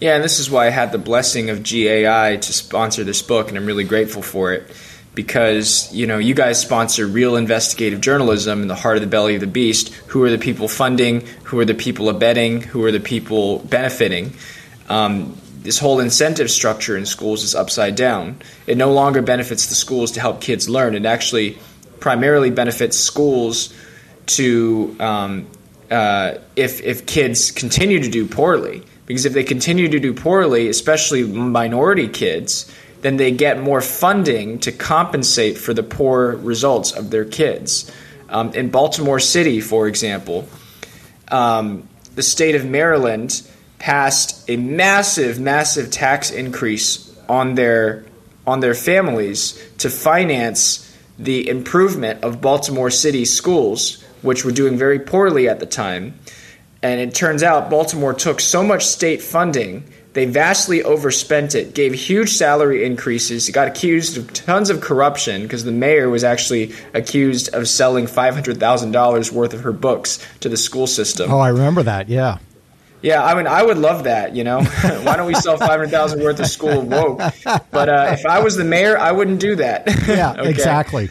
Yeah, 0.00 0.14
and 0.14 0.22
this 0.22 0.38
is 0.38 0.48
why 0.48 0.66
I 0.68 0.70
had 0.70 0.92
the 0.92 0.98
blessing 0.98 1.50
of 1.50 1.64
GAI 1.64 2.36
to 2.36 2.52
sponsor 2.52 3.02
this 3.02 3.20
book, 3.20 3.48
and 3.48 3.58
I'm 3.58 3.66
really 3.66 3.84
grateful 3.84 4.22
for 4.22 4.52
it 4.52 4.70
because 5.18 5.92
you 5.92 6.06
know 6.06 6.18
you 6.18 6.32
guys 6.32 6.60
sponsor 6.60 7.04
real 7.04 7.34
investigative 7.34 8.00
journalism 8.00 8.62
in 8.62 8.68
the 8.68 8.76
heart 8.76 8.96
of 8.96 9.00
the 9.00 9.08
belly 9.08 9.34
of 9.34 9.40
the 9.40 9.48
beast. 9.48 9.92
Who 10.06 10.22
are 10.22 10.30
the 10.30 10.38
people 10.38 10.68
funding? 10.68 11.26
Who 11.42 11.58
are 11.58 11.64
the 11.64 11.74
people 11.74 12.08
abetting? 12.08 12.60
Who 12.60 12.84
are 12.84 12.92
the 12.92 13.00
people 13.00 13.58
benefiting? 13.58 14.32
Um, 14.88 15.36
this 15.64 15.76
whole 15.76 15.98
incentive 15.98 16.52
structure 16.52 16.96
in 16.96 17.04
schools 17.04 17.42
is 17.42 17.56
upside 17.56 17.96
down. 17.96 18.40
It 18.68 18.78
no 18.78 18.92
longer 18.92 19.20
benefits 19.20 19.66
the 19.66 19.74
schools 19.74 20.12
to 20.12 20.20
help 20.20 20.40
kids 20.40 20.68
learn. 20.68 20.94
It 20.94 21.04
actually 21.04 21.58
primarily 21.98 22.50
benefits 22.50 22.96
schools 22.96 23.74
to 24.38 24.94
um, 25.00 25.48
uh, 25.90 26.34
if 26.54 26.80
if 26.80 27.06
kids 27.06 27.50
continue 27.50 27.98
to 28.00 28.08
do 28.08 28.24
poorly. 28.24 28.84
Because 29.06 29.24
if 29.24 29.32
they 29.32 29.42
continue 29.42 29.88
to 29.88 29.98
do 29.98 30.14
poorly, 30.14 30.68
especially 30.68 31.24
minority 31.24 32.06
kids, 32.06 32.72
then 33.00 33.16
they 33.16 33.30
get 33.30 33.60
more 33.60 33.80
funding 33.80 34.58
to 34.60 34.72
compensate 34.72 35.58
for 35.58 35.72
the 35.72 35.82
poor 35.82 36.36
results 36.36 36.92
of 36.92 37.10
their 37.10 37.24
kids. 37.24 37.90
Um, 38.28 38.52
in 38.52 38.70
Baltimore 38.70 39.20
City, 39.20 39.60
for 39.60 39.86
example, 39.88 40.48
um, 41.28 41.88
the 42.14 42.22
state 42.22 42.54
of 42.54 42.64
Maryland 42.64 43.42
passed 43.78 44.48
a 44.50 44.56
massive, 44.56 45.38
massive 45.38 45.90
tax 45.90 46.30
increase 46.30 47.16
on 47.28 47.54
their 47.54 48.04
on 48.46 48.60
their 48.60 48.74
families 48.74 49.62
to 49.76 49.90
finance 49.90 50.84
the 51.18 51.48
improvement 51.48 52.24
of 52.24 52.40
Baltimore 52.40 52.90
City 52.90 53.26
schools, 53.26 54.02
which 54.22 54.44
were 54.44 54.52
doing 54.52 54.78
very 54.78 54.98
poorly 54.98 55.48
at 55.48 55.60
the 55.60 55.66
time. 55.66 56.18
And 56.82 57.00
it 57.00 57.14
turns 57.14 57.42
out 57.42 57.68
Baltimore 57.68 58.14
took 58.14 58.40
so 58.40 58.62
much 58.62 58.86
state 58.86 59.20
funding, 59.20 59.84
they 60.14 60.24
vastly 60.24 60.82
overspent 60.82 61.54
it, 61.54 61.74
gave 61.74 61.94
huge 61.94 62.30
salary 62.30 62.84
increases, 62.84 63.48
got 63.50 63.68
accused 63.68 64.16
of 64.16 64.32
tons 64.32 64.70
of 64.70 64.80
corruption 64.80 65.42
because 65.42 65.64
the 65.64 65.72
mayor 65.72 66.08
was 66.08 66.24
actually 66.24 66.72
accused 66.94 67.54
of 67.54 67.68
selling 67.68 68.06
$500,000 68.06 69.32
worth 69.32 69.54
of 69.54 69.60
her 69.60 69.72
books 69.72 70.18
to 70.40 70.48
the 70.48 70.56
school 70.56 70.86
system. 70.86 71.30
Oh, 71.30 71.38
I 71.38 71.48
remember 71.48 71.82
that, 71.82 72.08
yeah. 72.08 72.38
Yeah, 73.00 73.24
I 73.24 73.34
mean, 73.34 73.46
I 73.46 73.62
would 73.62 73.78
love 73.78 74.04
that. 74.04 74.34
You 74.34 74.42
know, 74.44 74.62
why 75.02 75.16
don't 75.16 75.26
we 75.26 75.34
sell 75.34 75.56
five 75.56 75.70
hundred 75.70 75.90
thousand 75.90 76.20
worth 76.20 76.40
of 76.40 76.48
school 76.48 76.82
woke? 76.82 77.20
But 77.70 77.88
uh, 77.88 78.08
if 78.10 78.26
I 78.26 78.40
was 78.40 78.56
the 78.56 78.64
mayor, 78.64 78.98
I 78.98 79.12
wouldn't 79.12 79.40
do 79.40 79.54
that. 79.56 79.88
Yeah, 80.08 80.32
okay? 80.32 80.50
exactly. 80.50 81.10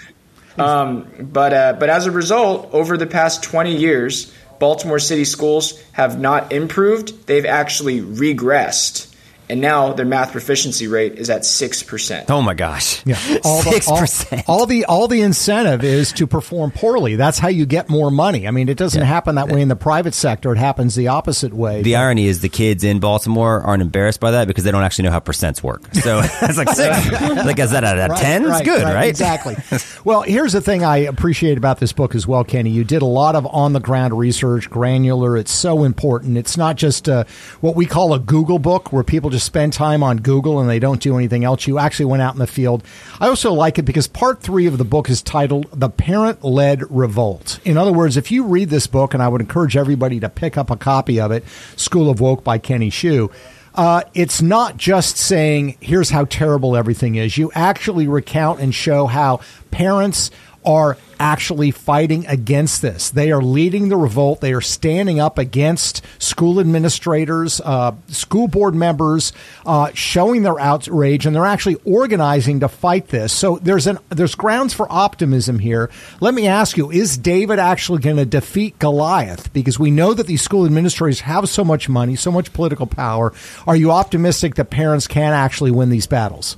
Um, 0.57 1.07
but 1.19 1.53
uh, 1.53 1.73
but 1.79 1.89
as 1.89 2.07
a 2.07 2.11
result, 2.11 2.69
over 2.73 2.97
the 2.97 3.07
past 3.07 3.43
twenty 3.43 3.75
years, 3.75 4.33
Baltimore 4.59 4.99
City 4.99 5.25
schools 5.25 5.81
have 5.93 6.19
not 6.19 6.51
improved; 6.51 7.27
they've 7.27 7.45
actually 7.45 8.01
regressed 8.01 9.13
and 9.49 9.61
now 9.61 9.93
their 9.93 10.05
math 10.05 10.31
proficiency 10.31 10.87
rate 10.87 11.15
is 11.15 11.29
at 11.29 11.45
six 11.45 11.83
percent. 11.83 12.29
Oh 12.29 12.41
my 12.41 12.53
gosh! 12.53 13.05
Yeah, 13.05 13.15
six 13.15 13.89
percent. 13.89 14.43
All, 14.47 14.61
all, 14.61 14.65
the 14.65 14.85
all 14.85 15.07
the 15.07 15.21
incentive 15.21 15.83
is 15.83 16.11
to 16.13 16.27
perform 16.27 16.71
poorly. 16.71 17.15
That's 17.15 17.39
how 17.39 17.47
you 17.47 17.65
get 17.65 17.89
more 17.89 18.11
money. 18.11 18.47
I 18.47 18.51
mean, 18.51 18.69
it 18.69 18.77
doesn't 18.77 18.99
yeah. 18.99 19.07
happen 19.07 19.35
that 19.35 19.49
way 19.49 19.61
in 19.61 19.67
the 19.67 19.75
private 19.75 20.13
sector. 20.13 20.51
It 20.51 20.57
happens 20.57 20.95
the 20.95 21.07
opposite 21.09 21.53
way. 21.53 21.81
The 21.81 21.93
but. 21.93 21.99
irony 21.99 22.27
is 22.27 22.41
the 22.41 22.49
kids 22.49 22.83
in 22.83 22.99
Baltimore 22.99 23.61
aren't 23.61 23.81
embarrassed 23.81 24.19
by 24.19 24.31
that 24.31 24.47
because 24.47 24.63
they 24.63 24.71
don't 24.71 24.83
actually 24.83 25.05
know 25.05 25.11
how 25.11 25.19
percents 25.19 25.63
work. 25.63 25.83
So 25.93 26.21
it's 26.41 26.57
like 26.57 26.69
six. 26.69 27.11
like 27.11 27.59
is 27.59 27.71
that 27.71 27.83
a, 27.83 28.13
a 28.13 28.17
ten? 28.17 28.43
Right, 28.43 28.61
it's 28.61 28.69
good, 28.69 28.83
right, 28.83 28.93
right? 28.93 29.09
Exactly. 29.09 29.55
well, 30.03 30.23
here's 30.23 30.53
the 30.53 30.61
thing 30.61 30.83
I 30.83 30.97
appreciate 30.97 31.57
about 31.57 31.79
this 31.79 31.93
book 31.93 32.15
as 32.15 32.27
well, 32.27 32.43
Kenny. 32.43 32.71
You 32.71 32.83
did 32.83 33.01
a 33.01 33.05
lot 33.05 33.35
of 33.35 33.45
on 33.47 33.73
the 33.73 33.79
ground 33.79 34.17
research, 34.17 34.69
granular. 34.69 35.37
It's 35.37 35.51
so 35.51 35.83
important. 35.83 36.37
It's 36.37 36.57
not 36.57 36.75
just 36.75 37.07
a, 37.07 37.25
what 37.61 37.75
we 37.75 37.85
call 37.85 38.13
a 38.13 38.19
Google 38.19 38.59
book 38.59 38.91
where 38.91 39.03
people 39.03 39.29
just 39.29 39.36
spend 39.39 39.73
time 39.73 40.03
on 40.03 40.17
Google 40.17 40.59
and 40.59 40.69
they 40.69 40.79
don't 40.79 41.01
do 41.01 41.17
anything 41.17 41.43
else. 41.43 41.67
You 41.67 41.79
actually 41.79 42.05
went 42.05 42.21
out 42.21 42.33
in 42.33 42.39
the 42.39 42.47
field. 42.47 42.83
I 43.19 43.27
also 43.27 43.53
like 43.53 43.77
it 43.77 43.83
because 43.83 44.07
part 44.07 44.41
three 44.41 44.65
of 44.67 44.77
the 44.77 44.85
book 44.85 45.09
is 45.09 45.21
titled 45.21 45.67
The 45.71 45.89
Parent 45.89 46.43
Led 46.43 46.83
Revolt. 46.91 47.59
In 47.65 47.77
other 47.77 47.93
words, 47.93 48.17
if 48.17 48.31
you 48.31 48.43
read 48.45 48.69
this 48.69 48.87
book, 48.87 49.13
and 49.13 49.21
I 49.21 49.27
would 49.27 49.41
encourage 49.41 49.77
everybody 49.77 50.19
to 50.19 50.29
pick 50.29 50.57
up 50.57 50.69
a 50.69 50.77
copy 50.77 51.19
of 51.19 51.31
it, 51.31 51.43
School 51.75 52.09
of 52.09 52.19
Woke 52.19 52.43
by 52.43 52.57
Kenny 52.57 52.89
Xu. 52.89 53.31
Uh, 53.73 54.01
it's 54.15 54.41
not 54.41 54.75
just 54.77 55.17
saying, 55.17 55.77
here's 55.79 56.09
how 56.09 56.25
terrible 56.25 56.75
everything 56.75 57.15
is. 57.15 57.37
You 57.37 57.51
actually 57.53 58.07
recount 58.07 58.59
and 58.59 58.73
show 58.73 59.05
how 59.05 59.41
parents 59.69 60.31
are 60.65 60.97
actually 61.19 61.71
fighting 61.71 62.25
against 62.27 62.81
this. 62.81 63.09
They 63.09 63.31
are 63.31 63.41
leading 63.41 63.89
the 63.89 63.97
revolt. 63.97 64.41
They 64.41 64.53
are 64.53 64.61
standing 64.61 65.19
up 65.19 65.37
against 65.37 66.03
school 66.19 66.59
administrators, 66.59 67.61
uh, 67.61 67.93
school 68.07 68.47
board 68.47 68.75
members, 68.75 69.33
uh, 69.65 69.91
showing 69.93 70.43
their 70.43 70.59
outrage, 70.59 71.25
and 71.25 71.35
they're 71.35 71.45
actually 71.45 71.77
organizing 71.85 72.59
to 72.61 72.67
fight 72.67 73.07
this. 73.07 73.33
So 73.33 73.57
there's 73.61 73.87
an 73.87 73.99
there's 74.09 74.35
grounds 74.35 74.73
for 74.73 74.91
optimism 74.91 75.59
here. 75.59 75.89
Let 76.19 76.33
me 76.33 76.47
ask 76.47 76.77
you: 76.77 76.91
Is 76.91 77.17
David 77.17 77.59
actually 77.59 77.99
going 77.99 78.17
to 78.17 78.25
defeat 78.25 78.79
Goliath? 78.79 79.51
Because 79.53 79.79
we 79.79 79.91
know 79.91 80.13
that 80.13 80.27
these 80.27 80.41
school 80.41 80.65
administrators 80.65 81.21
have 81.21 81.49
so 81.49 81.63
much 81.63 81.89
money, 81.89 82.15
so 82.15 82.31
much 82.31 82.53
political 82.53 82.87
power. 82.87 83.33
Are 83.65 83.75
you 83.75 83.91
optimistic 83.91 84.55
that 84.55 84.69
parents 84.69 85.07
can 85.07 85.33
actually 85.33 85.71
win 85.71 85.89
these 85.89 86.07
battles? 86.07 86.57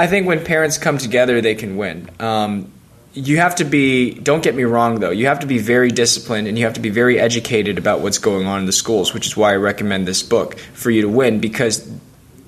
I 0.00 0.06
think 0.06 0.26
when 0.26 0.42
parents 0.42 0.78
come 0.78 0.96
together, 0.96 1.42
they 1.42 1.54
can 1.54 1.76
win. 1.76 2.08
Um, 2.18 2.72
you 3.12 3.36
have 3.36 3.56
to 3.56 3.64
be, 3.64 4.14
don't 4.14 4.42
get 4.42 4.54
me 4.54 4.64
wrong 4.64 4.98
though, 5.00 5.10
you 5.10 5.26
have 5.26 5.40
to 5.40 5.46
be 5.46 5.58
very 5.58 5.90
disciplined 5.90 6.48
and 6.48 6.58
you 6.58 6.64
have 6.64 6.72
to 6.74 6.80
be 6.80 6.88
very 6.88 7.20
educated 7.20 7.76
about 7.76 8.00
what's 8.00 8.16
going 8.16 8.46
on 8.46 8.60
in 8.60 8.66
the 8.66 8.72
schools, 8.72 9.12
which 9.12 9.26
is 9.26 9.36
why 9.36 9.52
I 9.52 9.56
recommend 9.56 10.08
this 10.08 10.22
book 10.22 10.58
for 10.58 10.90
you 10.90 11.02
to 11.02 11.08
win 11.08 11.38
because 11.38 11.86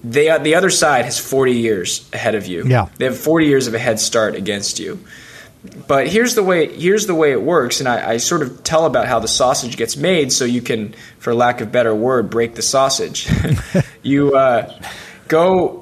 they, 0.03 0.35
the 0.39 0.55
other 0.55 0.71
side 0.71 1.05
has 1.05 1.19
40 1.19 1.53
years 1.53 2.09
ahead 2.15 2.35
of 2.35 2.47
you. 2.47 2.65
Yeah. 2.67 2.89
They 2.97 3.05
have 3.05 3.19
40 3.19 3.45
years 3.45 3.67
of 3.67 3.75
a 3.75 3.79
head 3.79 4.01
start 4.01 4.35
against 4.35 4.79
you. 4.79 4.99
But 5.87 6.09
here's 6.09 6.35
the 6.35 6.43
way 6.43 6.75
here's 6.75 7.07
the 7.07 7.15
way 7.15 7.31
it 7.31 7.41
works, 7.41 7.79
and 7.79 7.89
I, 7.89 8.15
I 8.15 8.17
sort 8.17 8.43
of 8.43 8.65
tell 8.65 8.85
about 8.85 9.07
how 9.07 9.21
the 9.21 9.29
sausage 9.29 9.77
gets 9.77 9.97
made, 9.97 10.33
so 10.33 10.45
you 10.45 10.61
can, 10.61 10.93
for 11.21 11.33
lack 11.37 11.61
of 11.61 11.71
better 11.71 11.95
word, 11.95 12.31
break 12.31 12.57
the 12.57 12.63
sausage. 12.63 13.29
you 14.03 14.35
uh, 14.35 14.77
go 15.29 15.82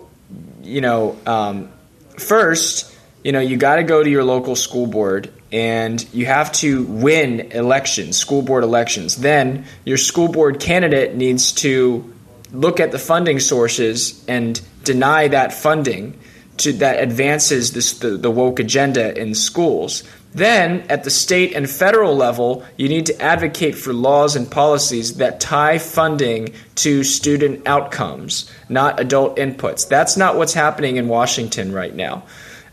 you 0.62 0.80
know, 0.80 1.18
um, 1.26 1.70
first, 2.18 2.94
you 3.24 3.32
know, 3.32 3.40
you 3.40 3.56
got 3.56 3.76
to 3.76 3.82
go 3.82 4.02
to 4.02 4.08
your 4.08 4.24
local 4.24 4.56
school 4.56 4.86
board 4.86 5.32
and 5.52 6.06
you 6.14 6.26
have 6.26 6.52
to 6.52 6.84
win 6.84 7.52
elections, 7.52 8.16
school 8.16 8.42
board 8.42 8.62
elections. 8.62 9.16
Then 9.16 9.66
your 9.84 9.96
school 9.96 10.28
board 10.28 10.60
candidate 10.60 11.14
needs 11.14 11.52
to 11.54 12.12
look 12.52 12.80
at 12.80 12.92
the 12.92 12.98
funding 12.98 13.40
sources 13.40 14.24
and 14.26 14.60
deny 14.84 15.28
that 15.28 15.52
funding 15.52 16.18
to, 16.58 16.72
that 16.74 17.02
advances 17.02 17.72
this, 17.72 17.98
the, 17.98 18.10
the 18.10 18.30
woke 18.30 18.60
agenda 18.60 19.18
in 19.18 19.34
schools. 19.34 20.04
Then, 20.32 20.82
at 20.88 21.02
the 21.02 21.10
state 21.10 21.54
and 21.54 21.68
federal 21.68 22.14
level, 22.14 22.64
you 22.76 22.88
need 22.88 23.06
to 23.06 23.20
advocate 23.20 23.74
for 23.74 23.92
laws 23.92 24.36
and 24.36 24.48
policies 24.48 25.16
that 25.16 25.40
tie 25.40 25.78
funding 25.78 26.54
to 26.76 27.02
student 27.02 27.66
outcomes, 27.66 28.48
not 28.68 29.00
adult 29.00 29.36
inputs. 29.36 29.88
That's 29.88 30.16
not 30.16 30.36
what's 30.36 30.54
happening 30.54 30.96
in 30.96 31.08
Washington 31.08 31.72
right 31.72 31.94
now. 31.94 32.22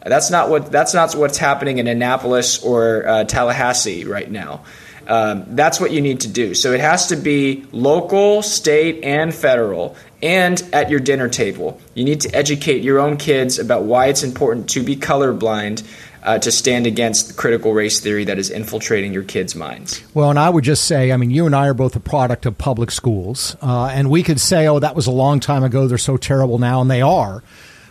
That's 0.06 0.30
not 0.30 0.50
what 0.50 0.72
that's 0.72 0.93
not 0.93 1.15
what's 1.15 1.38
happening 1.38 1.80
in 1.80 1.88
Annapolis 1.88 2.63
or 2.63 3.08
uh, 3.08 3.24
Tallahassee 3.24 4.06
right 4.06 4.30
now. 4.30 4.63
Um, 5.08 5.46
that's 5.56 5.80
what 5.80 5.91
you 5.91 6.02
need 6.02 6.22
to 6.22 6.28
do. 6.28 6.54
So 6.54 6.74
it 6.74 6.82
has 6.82 7.08
to 7.08 7.15
be 7.15 7.65
local, 7.72 8.41
state, 8.41 9.04
and 9.04 9.34
federal, 9.34 9.96
and 10.22 10.62
at 10.74 10.89
your 10.89 11.00
dinner 11.00 11.30
table. 11.30 11.80
You 11.93 12.04
need 12.04 12.22
to 12.22 12.36
educate 12.36 12.84
your 12.84 13.00
own 13.00 13.17
kids 13.17 13.58
about 13.58 13.84
why 13.84 14.08
it's 14.08 14.24
important 14.24 14.70
to 14.72 14.84
be 14.84 14.98
colorblind 14.98 15.84
uh, 16.28 16.38
to 16.38 16.52
stand 16.52 16.86
against 16.86 17.30
the 17.30 17.34
critical 17.34 17.74
race 17.74 18.02
theory 18.02 18.26
that 18.26 18.38
is 18.38 18.50
infiltrating 18.50 19.13
your 19.13 19.24
kids' 19.24 19.56
minds. 19.56 20.04
Well, 20.13 20.30
and 20.30 20.38
I 20.38 20.50
would 20.50 20.66
just 20.66 20.84
say, 20.84 21.13
I 21.13 21.18
mean, 21.18 21.32
you 21.32 21.46
and 21.46 21.56
I 21.56 21.68
are 21.70 21.74
both 21.74 21.96
a 21.96 22.02
product 22.02 22.46
of 22.46 22.58
public 22.58 22.92
schools, 22.92 23.56
uh, 23.62 23.86
and 23.86 24.10
we 24.10 24.24
could 24.24 24.42
say, 24.42 24.68
oh, 24.68 24.80
that 24.80 24.94
was 24.94 25.08
a 25.08 25.12
long 25.12 25.40
time 25.40 25.63
ago. 25.63 25.88
They're 25.88 25.98
so 25.98 26.18
terrible 26.18 26.60
now, 26.60 26.82
and 26.82 26.92
they 26.92 27.02
are. 27.02 27.44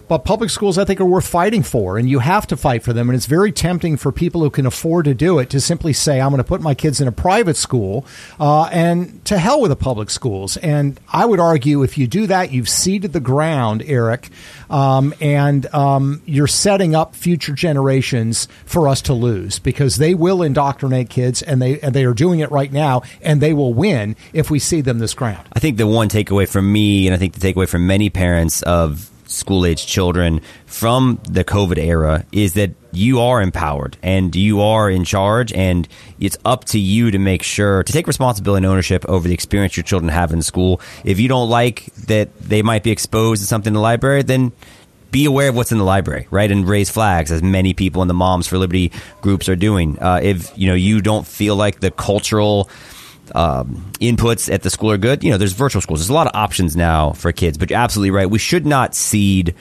But 0.09 0.19
public 0.25 0.51
schools, 0.51 0.79
I 0.79 0.85
think, 0.85 1.01
are 1.01 1.05
worth 1.05 1.27
fighting 1.27 1.63
for, 1.63 1.99
and 1.99 2.09
you 2.09 2.21
have 2.21 2.47
to 2.49 2.57
fight 2.57 2.83
for 2.85 2.93
them. 2.93 3.09
And 3.09 3.17
it's 3.17 3.27
very 3.27 3.51
tempting 3.51 3.97
for 3.97 4.13
people 4.13 4.41
who 4.41 4.51
can 4.51 4.65
afford 4.65 5.07
to 5.07 5.15
do 5.15 5.39
it 5.39 5.51
to 5.51 5.61
simply 5.61 5.93
say, 5.93 6.21
I'm 6.21 6.31
going 6.31 6.39
to 6.39 6.45
put 6.45 6.61
my 6.61 6.75
kids 6.75 7.01
in 7.01 7.09
a 7.09 7.13
private 7.13 7.57
school, 7.57 8.07
uh, 8.39 8.65
and 8.73 9.25
to 9.25 9.39
hell 9.39 9.61
with 9.61 9.71
the 9.71 9.77
public 9.77 10.11
schools. 10.11 10.57
And 10.59 11.01
I 11.13 11.25
would 11.25 11.41
argue 11.41 11.83
if 11.83 11.99
you 11.99 12.07
do 12.07 12.27
that, 12.29 12.53
you've 12.53 12.69
ceded 12.69 13.13
the 13.13 13.21
ground, 13.21 13.83
Eric, 13.87 14.29
um, 14.71 15.13
and 15.21 15.67
um, 15.75 16.23
you're 16.25 16.47
setting 16.47 16.95
up 16.95 17.17
future 17.17 17.53
generations 17.53 18.47
for 18.65 18.89
us 18.89 19.01
to 19.03 19.13
lose 19.13 19.59
because 19.59 19.97
they 19.97 20.15
will 20.15 20.43
indoctrinate 20.43 21.11
kids, 21.11 21.43
and 21.43 21.61
they, 21.61 21.81
and 21.81 21.95
they 21.95 22.05
are 22.05 22.15
doing 22.15 22.41
it 22.41 22.51
right 22.53 22.73
now, 22.73 23.03
and 23.23 23.41
they 23.41 23.53
will 23.53 23.75
win 23.75 24.15
if 24.33 24.51
we 24.51 24.59
see 24.59 24.81
them 24.81 24.99
this 24.99 25.15
ground. 25.15 25.49
I 25.53 25.59
think 25.59 25.79
the 25.79 25.87
one 25.87 26.09
takeaway 26.09 26.49
from 26.49 26.73
me, 26.73 27.09
and 27.09 27.15
I 27.15 27.19
think 27.19 27.35
the 27.35 27.41
takeaway 27.41 27.69
from 27.69 27.87
many 27.87 28.09
parents 28.09 28.63
of 28.63 29.11
school 29.27 29.67
age 29.67 29.87
children 29.87 30.41
from 30.67 31.21
the 31.29 31.45
COVID 31.45 31.79
era 31.79 32.25
is 32.33 32.55
that 32.55 32.71
you 32.93 33.21
are 33.21 33.43
empowered 33.43 33.97
and 34.03 34.35
you 34.35 34.63
are 34.63 34.91
in 34.91 35.05
charge, 35.05 35.53
and 35.53 35.87
it's 36.19 36.39
up 36.45 36.65
to 36.67 36.79
you 36.79 37.11
to 37.11 37.19
make 37.19 37.43
sure 37.43 37.83
to 37.83 37.93
take 37.93 38.07
responsibility 38.07 38.65
and 38.65 38.67
ownership 38.67 39.05
over 39.07 39.29
the 39.29 39.35
experience 39.35 39.77
your 39.77 39.85
children 39.85 40.09
have 40.09 40.33
in 40.33 40.43
school. 40.43 40.81
If 41.05 41.21
you 41.21 41.29
don't 41.29 41.51
like 41.51 41.87
that 42.07 42.37
they 42.41 42.63
might 42.63 42.83
be 42.83 42.91
exposed 42.91 43.43
to 43.43 43.47
something 43.47 43.71
in 43.71 43.75
the 43.75 43.81
library, 43.81 44.23
then 44.23 44.53
be 45.11 45.25
aware 45.25 45.49
of 45.49 45.57
what's 45.57 45.73
in 45.73 45.79
the 45.79 45.85
library, 45.85 46.27
right, 46.31 46.51
and 46.51 46.69
raise 46.69 46.91
flags 46.91 47.31
as 47.31 47.43
many 47.43 47.75
people 47.75 48.03
in 48.03 48.09
the 48.09 48.15
Moms 48.15 48.47
for 48.47 48.59
Liberty 48.59 48.93
groups 49.21 49.49
are 49.49 49.57
doing. 49.57 49.99
Uh, 49.99 50.21
if 50.23 50.57
you 50.59 50.69
know 50.69 50.75
you 50.75 51.01
don't 51.01 51.27
feel 51.27 51.57
like 51.57 51.81
the 51.81 51.91
cultural 51.91 52.69
um, 53.35 53.93
inputs 54.01 54.53
at 54.53 54.63
the 54.63 54.71
school 54.71 54.91
are 54.91 54.99
good, 54.99 55.25
you 55.25 55.31
know, 55.31 55.39
there's 55.39 55.53
virtual 55.53 55.83
schools. 55.83 56.01
There's 56.01 56.11
a 56.11 56.15
lot 56.15 56.27
of 56.27 56.35
options 56.35 56.77
now 56.77 57.13
for 57.13 57.33
kids, 57.33 57.59
but 57.59 57.71
you're 57.71 57.79
absolutely 57.79 58.11
right. 58.11 58.29
We 58.29 58.39
should 58.39 58.67
not 58.67 58.95
cede 58.95 59.55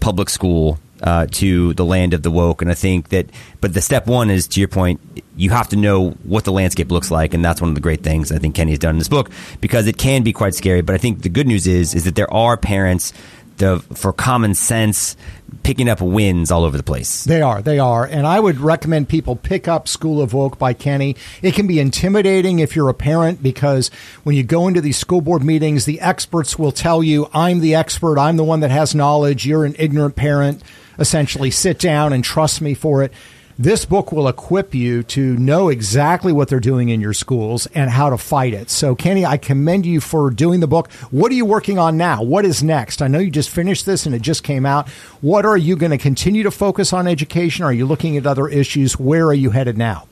public 0.00 0.28
school 0.28 0.78
uh, 1.02 1.26
to 1.30 1.74
the 1.74 1.84
land 1.84 2.14
of 2.14 2.22
the 2.22 2.30
woke. 2.30 2.62
And 2.62 2.70
I 2.70 2.74
think 2.74 3.10
that, 3.10 3.26
but 3.60 3.74
the 3.74 3.80
step 3.80 4.06
one 4.06 4.30
is 4.30 4.48
to 4.48 4.60
your 4.60 4.68
point, 4.68 5.00
you 5.36 5.50
have 5.50 5.68
to 5.68 5.76
know 5.76 6.10
what 6.22 6.44
the 6.44 6.52
landscape 6.52 6.90
looks 6.90 7.10
like, 7.10 7.34
and 7.34 7.44
that's 7.44 7.60
one 7.60 7.68
of 7.68 7.74
the 7.74 7.80
great 7.80 8.02
things 8.02 8.32
I 8.32 8.38
think 8.38 8.54
Kenny 8.54 8.72
has 8.72 8.78
done 8.78 8.94
in 8.94 8.98
this 8.98 9.08
book 9.08 9.30
because 9.60 9.86
it 9.86 9.98
can 9.98 10.22
be 10.22 10.32
quite 10.32 10.54
scary. 10.54 10.80
But 10.80 10.94
I 10.94 10.98
think 10.98 11.22
the 11.22 11.28
good 11.28 11.46
news 11.46 11.66
is 11.66 11.94
is 11.94 12.04
that 12.04 12.14
there 12.14 12.32
are 12.32 12.56
parents 12.56 13.12
the 13.58 13.80
for 13.94 14.12
common 14.12 14.54
sense 14.54 15.16
picking 15.62 15.88
up 15.88 16.00
wins 16.00 16.50
all 16.50 16.64
over 16.64 16.76
the 16.76 16.82
place. 16.82 17.24
They 17.24 17.42
are, 17.42 17.62
they 17.62 17.78
are, 17.78 18.04
and 18.04 18.26
I 18.26 18.38
would 18.40 18.60
recommend 18.60 19.08
people 19.08 19.36
pick 19.36 19.66
up 19.66 19.88
School 19.88 20.20
of 20.20 20.32
Woke 20.32 20.58
by 20.58 20.72
Kenny. 20.72 21.16
It 21.42 21.54
can 21.54 21.66
be 21.66 21.80
intimidating 21.80 22.58
if 22.58 22.76
you're 22.76 22.88
a 22.88 22.94
parent 22.94 23.42
because 23.42 23.88
when 24.22 24.36
you 24.36 24.42
go 24.42 24.68
into 24.68 24.80
these 24.80 24.96
school 24.96 25.20
board 25.20 25.42
meetings, 25.42 25.84
the 25.84 26.00
experts 26.00 26.58
will 26.58 26.72
tell 26.72 27.02
you, 27.02 27.28
"I'm 27.32 27.60
the 27.60 27.74
expert. 27.74 28.18
I'm 28.18 28.36
the 28.36 28.44
one 28.44 28.60
that 28.60 28.70
has 28.70 28.94
knowledge. 28.94 29.46
You're 29.46 29.64
an 29.64 29.76
ignorant 29.78 30.16
parent." 30.16 30.62
Essentially, 30.98 31.50
sit 31.50 31.78
down 31.78 32.12
and 32.12 32.24
trust 32.24 32.62
me 32.62 32.72
for 32.72 33.02
it. 33.02 33.12
This 33.58 33.86
book 33.86 34.12
will 34.12 34.28
equip 34.28 34.74
you 34.74 35.02
to 35.04 35.34
know 35.38 35.70
exactly 35.70 36.30
what 36.30 36.48
they're 36.48 36.60
doing 36.60 36.90
in 36.90 37.00
your 37.00 37.14
schools 37.14 37.66
and 37.68 37.88
how 37.88 38.10
to 38.10 38.18
fight 38.18 38.52
it. 38.52 38.68
So, 38.68 38.94
Kenny, 38.94 39.24
I 39.24 39.38
commend 39.38 39.86
you 39.86 39.98
for 40.02 40.28
doing 40.28 40.60
the 40.60 40.66
book. 40.66 40.92
What 41.10 41.32
are 41.32 41.34
you 41.36 41.46
working 41.46 41.78
on 41.78 41.96
now? 41.96 42.22
What 42.22 42.44
is 42.44 42.62
next? 42.62 43.00
I 43.00 43.08
know 43.08 43.18
you 43.18 43.30
just 43.30 43.48
finished 43.48 43.86
this 43.86 44.04
and 44.04 44.14
it 44.14 44.20
just 44.20 44.42
came 44.42 44.66
out. 44.66 44.90
What 45.22 45.46
are 45.46 45.56
you 45.56 45.74
going 45.74 45.90
to 45.90 45.96
continue 45.96 46.42
to 46.42 46.50
focus 46.50 46.92
on 46.92 47.06
education? 47.06 47.64
Are 47.64 47.72
you 47.72 47.86
looking 47.86 48.18
at 48.18 48.26
other 48.26 48.46
issues? 48.46 48.98
Where 48.98 49.24
are 49.24 49.34
you 49.34 49.52
headed 49.52 49.78
now? 49.78 50.06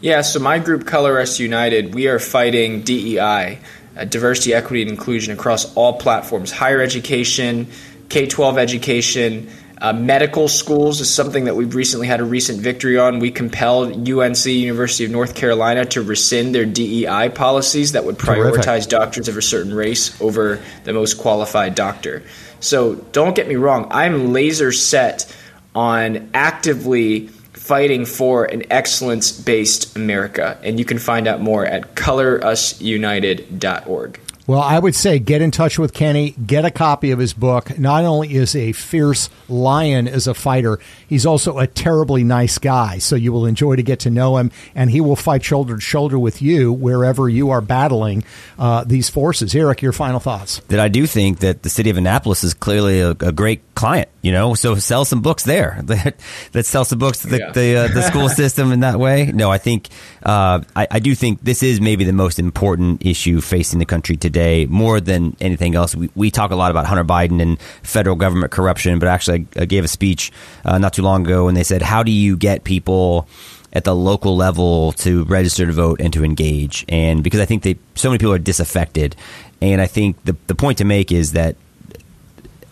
Yeah, 0.00 0.20
so 0.20 0.38
my 0.38 0.60
group, 0.60 0.86
Color 0.86 1.18
Us 1.18 1.40
United, 1.40 1.96
we 1.96 2.06
are 2.06 2.20
fighting 2.20 2.82
DEI, 2.82 3.58
uh, 3.96 4.04
diversity, 4.04 4.54
equity, 4.54 4.82
and 4.82 4.90
inclusion 4.92 5.32
across 5.32 5.74
all 5.74 5.94
platforms 5.94 6.52
higher 6.52 6.80
education, 6.80 7.66
K 8.08 8.28
12 8.28 8.56
education 8.56 9.50
uh, 9.84 9.92
medical 9.92 10.48
schools 10.48 11.02
is 11.02 11.12
something 11.12 11.44
that 11.44 11.56
we've 11.56 11.74
recently 11.74 12.06
had 12.06 12.18
a 12.18 12.24
recent 12.24 12.58
victory 12.58 12.98
on. 12.98 13.18
We 13.18 13.30
compelled 13.30 14.08
UNC, 14.08 14.46
University 14.46 15.04
of 15.04 15.10
North 15.10 15.34
Carolina, 15.34 15.84
to 15.84 16.00
rescind 16.00 16.54
their 16.54 16.64
DEI 16.64 17.28
policies 17.28 17.92
that 17.92 18.06
would 18.06 18.16
prioritize 18.16 18.64
Terrific. 18.64 18.88
doctors 18.88 19.28
of 19.28 19.36
a 19.36 19.42
certain 19.42 19.74
race 19.74 20.18
over 20.22 20.58
the 20.84 20.94
most 20.94 21.18
qualified 21.18 21.74
doctor. 21.74 22.22
So 22.60 22.94
don't 23.12 23.36
get 23.36 23.46
me 23.46 23.56
wrong, 23.56 23.86
I'm 23.90 24.32
laser 24.32 24.72
set 24.72 25.30
on 25.74 26.30
actively 26.32 27.28
fighting 27.52 28.06
for 28.06 28.46
an 28.46 28.62
excellence 28.70 29.32
based 29.32 29.96
America. 29.96 30.58
And 30.62 30.78
you 30.78 30.86
can 30.86 30.98
find 30.98 31.28
out 31.28 31.42
more 31.42 31.66
at 31.66 31.94
colorusunited.org. 31.94 34.20
Well, 34.46 34.60
I 34.60 34.78
would 34.78 34.94
say 34.94 35.18
get 35.18 35.40
in 35.40 35.50
touch 35.50 35.78
with 35.78 35.94
Kenny, 35.94 36.32
get 36.32 36.66
a 36.66 36.70
copy 36.70 37.10
of 37.12 37.18
his 37.18 37.32
book. 37.32 37.78
Not 37.78 38.04
only 38.04 38.34
is 38.34 38.54
a 38.54 38.72
fierce 38.72 39.30
lion 39.48 40.06
as 40.06 40.26
a 40.26 40.34
fighter, 40.34 40.78
he's 41.08 41.24
also 41.24 41.58
a 41.58 41.66
terribly 41.66 42.24
nice 42.24 42.58
guy. 42.58 42.98
So 42.98 43.16
you 43.16 43.32
will 43.32 43.46
enjoy 43.46 43.76
to 43.76 43.82
get 43.82 44.00
to 44.00 44.10
know 44.10 44.36
him, 44.36 44.50
and 44.74 44.90
he 44.90 45.00
will 45.00 45.16
fight 45.16 45.42
shoulder 45.42 45.76
to 45.76 45.80
shoulder 45.80 46.18
with 46.18 46.42
you 46.42 46.74
wherever 46.74 47.26
you 47.26 47.48
are 47.48 47.62
battling 47.62 48.22
uh, 48.58 48.84
these 48.84 49.08
forces. 49.08 49.54
Eric, 49.54 49.80
your 49.80 49.92
final 49.92 50.20
thoughts? 50.20 50.60
That 50.68 50.80
I 50.80 50.88
do 50.88 51.06
think 51.06 51.38
that 51.38 51.62
the 51.62 51.70
city 51.70 51.88
of 51.88 51.96
Annapolis 51.96 52.44
is 52.44 52.52
clearly 52.52 53.00
a, 53.00 53.10
a 53.12 53.32
great 53.32 53.73
client. 53.84 54.08
You 54.22 54.32
know, 54.32 54.54
so 54.54 54.76
sell 54.76 55.04
some 55.04 55.20
books 55.20 55.44
there. 55.44 55.82
Let's 56.54 56.68
sell 56.68 56.86
some 56.86 56.98
books 56.98 57.18
to 57.18 57.26
the 57.26 57.38
yeah. 57.38 57.52
the, 57.52 57.76
uh, 57.76 57.88
the, 57.88 58.02
school 58.02 58.28
system 58.42 58.72
in 58.72 58.80
that 58.80 58.98
way. 58.98 59.26
No, 59.26 59.50
I 59.50 59.58
think 59.58 59.88
uh, 60.22 60.62
I, 60.74 60.86
I 60.90 60.98
do 61.00 61.14
think 61.14 61.42
this 61.42 61.62
is 61.62 61.82
maybe 61.82 62.04
the 62.04 62.14
most 62.14 62.38
important 62.38 63.04
issue 63.04 63.42
facing 63.42 63.80
the 63.80 63.84
country 63.84 64.16
today 64.16 64.64
more 64.64 65.00
than 65.00 65.36
anything 65.38 65.74
else. 65.74 65.94
We, 65.94 66.08
we 66.14 66.30
talk 66.30 66.50
a 66.50 66.56
lot 66.56 66.70
about 66.70 66.86
Hunter 66.86 67.04
Biden 67.04 67.42
and 67.42 67.60
federal 67.82 68.16
government 68.16 68.52
corruption, 68.52 68.98
but 68.98 69.08
actually, 69.08 69.46
I, 69.56 69.62
I 69.62 69.64
gave 69.66 69.84
a 69.84 69.88
speech 69.88 70.32
uh, 70.64 70.78
not 70.78 70.94
too 70.94 71.02
long 71.02 71.26
ago, 71.26 71.48
and 71.48 71.54
they 71.54 71.64
said, 71.64 71.82
"How 71.82 72.02
do 72.02 72.10
you 72.10 72.36
get 72.36 72.64
people?" 72.64 73.28
at 73.74 73.82
the 73.82 73.92
local 73.92 74.36
level 74.36 74.92
to 74.92 75.24
register 75.24 75.66
to 75.66 75.72
vote 75.72 76.00
and 76.00 76.12
to 76.12 76.24
engage. 76.24 76.84
And 76.88 77.24
because 77.24 77.40
I 77.40 77.44
think 77.44 77.64
they, 77.64 77.76
so 77.96 78.08
many 78.08 78.18
people 78.18 78.32
are 78.32 78.38
disaffected. 78.38 79.16
And 79.60 79.80
I 79.80 79.88
think 79.88 80.24
the, 80.24 80.36
the 80.46 80.54
point 80.54 80.78
to 80.78 80.84
make 80.84 81.10
is 81.10 81.32
that 81.32 81.56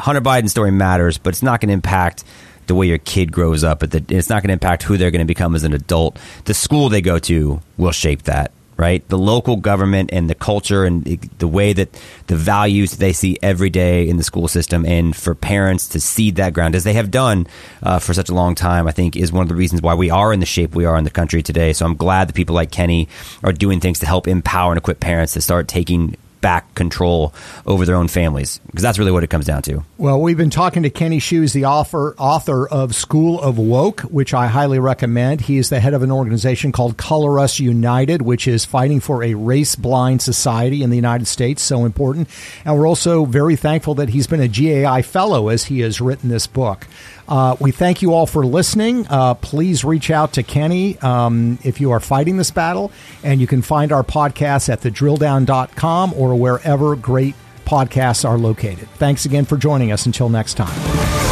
Hunter 0.03 0.21
Biden's 0.21 0.51
story 0.51 0.73
matters, 0.73 1.17
but 1.17 1.31
it's 1.31 1.45
not 1.45 1.61
going 1.61 1.69
to 1.69 1.75
impact 1.75 2.25
the 2.67 2.75
way 2.75 2.89
your 2.89 2.99
kid 2.99 3.31
grows 3.31 3.63
up. 3.63 3.85
It's 3.85 4.29
not 4.29 4.43
going 4.43 4.49
to 4.49 4.55
impact 4.55 4.83
who 4.83 4.97
they're 4.97 5.13
going 5.13 5.21
to 5.21 5.25
become 5.25 5.55
as 5.55 5.63
an 5.63 5.73
adult. 5.73 6.19
The 6.45 6.55
school 6.55 6.89
they 6.89 7.01
go 7.01 7.21
to 7.21 7.61
will 7.77 7.93
shape 7.93 8.23
that 8.25 8.51
right? 8.77 9.07
The 9.09 9.19
local 9.19 9.57
government 9.57 10.11
and 10.13 10.29
the 10.29 10.35
culture 10.35 10.85
and 10.85 11.05
the 11.39 11.47
way 11.47 11.73
that 11.73 11.97
the 12.27 12.35
values 12.35 12.97
they 12.97 13.13
see 13.13 13.39
every 13.41 13.71
day 13.71 14.09
in 14.09 14.17
the 14.17 14.25
school 14.25 14.49
system, 14.49 14.85
and 14.85 15.15
for 15.15 15.37
parents 15.37 15.89
to 15.91 16.01
cede 16.01 16.37
that 16.37 16.53
ground 16.53 16.75
as 16.75 16.83
they 16.83 16.95
have 16.95 17.11
done 17.11 17.47
uh, 17.85 18.01
for 18.01 18.13
such 18.13 18.29
a 18.29 18.35
long 18.35 18.57
time, 18.57 18.89
I 18.89 18.91
think 18.91 19.15
is 19.15 19.31
one 19.31 19.43
of 19.43 19.49
the 19.49 19.55
reasons 19.55 19.83
why 19.83 19.95
we 19.95 20.11
are 20.11 20.33
in 20.33 20.41
the 20.41 20.47
shape 20.47 20.75
we 20.75 20.85
are 20.85 20.97
in 20.97 21.05
the 21.05 21.11
country 21.11 21.45
today. 21.45 21.73
So 21.75 21.87
I'm 21.87 21.95
glad 21.95 22.29
that 22.29 22.35
people 22.35 22.57
like 22.57 22.73
Kenny 22.73 23.09
are 23.45 23.53
doing 23.53 23.79
things 23.79 24.01
to 24.01 24.07
help 24.07 24.27
empower 24.27 24.73
and 24.73 24.79
equip 24.79 24.99
parents 24.99 25.35
to 25.35 25.41
start 25.41 25.69
taking 25.69 26.17
back 26.43 26.75
control 26.75 27.33
over 27.65 27.87
their 27.87 27.97
own 27.97 28.09
families 28.09 28.61
because 28.67 28.83
that's 28.83 28.99
really 28.99 29.13
what 29.13 29.25
it 29.25 29.31
comes 29.31 29.47
down 29.47 29.63
to. 29.63 29.83
Well, 29.97 30.21
we've 30.21 30.37
been 30.37 30.51
talking 30.51 30.83
to 30.83 30.91
Kenny 30.91 31.21
Shoes, 31.21 31.55
the 31.55 31.65
author 31.65 32.15
author 32.19 32.69
of 32.69 32.95
School 32.95 33.41
of 33.41 33.57
Woke, 33.57 34.01
which 34.03 34.35
I 34.35 34.49
highly 34.49 34.79
recommend. 34.79 35.43
He 35.43 35.57
is 35.57 35.71
the 35.71 35.81
head 35.81 35.95
of 35.95 36.03
an 36.03 36.11
organization 36.11 36.73
called 36.73 36.99
Color 36.99 37.39
Us 37.41 37.59
United, 37.59 38.21
which 38.21 38.47
is 38.47 38.67
fighting 38.67 39.01
for 39.01 39.23
a 39.23 39.33
race 39.33 39.75
blind 39.77 40.21
society 40.21 40.83
in 40.83 40.91
the 40.91 40.97
United 40.97 41.27
States. 41.27 41.63
So 41.63 41.87
important, 41.87 42.29
and 42.65 42.77
we're 42.77 42.87
also 42.87 43.25
very 43.25 43.57
thankful 43.57 43.95
that 43.95 44.11
he's 44.11 44.27
been 44.27 44.41
a 44.41 44.49
GAI 44.49 45.01
fellow 45.03 45.49
as 45.49 45.65
he 45.65 45.81
has 45.81 46.01
written 46.01 46.29
this 46.29 46.47
book. 46.47 46.87
Uh, 47.29 47.57
we 47.61 47.71
thank 47.71 48.03
you 48.03 48.13
all 48.13 48.27
for 48.27 48.45
listening. 48.45 49.07
Uh, 49.09 49.35
please 49.35 49.85
reach 49.85 50.11
out 50.11 50.35
to 50.35 50.43
Kenny 50.43 50.99
um, 50.99 51.59
if 51.65 51.81
you 51.81 51.91
are 51.93 52.01
fighting 52.01 52.37
this 52.37 52.51
battle. 52.51 52.93
And 53.23 53.41
you 53.41 53.47
can 53.47 53.63
find 53.63 53.93
our 53.93 54.03
podcast 54.03 54.69
at 54.69 54.81
thedrilldown.com 54.81 56.15
or 56.15 56.35
wherever 56.35 56.97
great 56.97 57.35
podcasts 57.65 58.29
are 58.29 58.39
located. 58.39 58.89
Thanks 58.97 59.25
again 59.25 59.45
for 59.45 59.57
joining 59.57 59.93
us. 59.93 60.07
Until 60.07 60.29
next 60.29 60.55
time. 60.55 61.32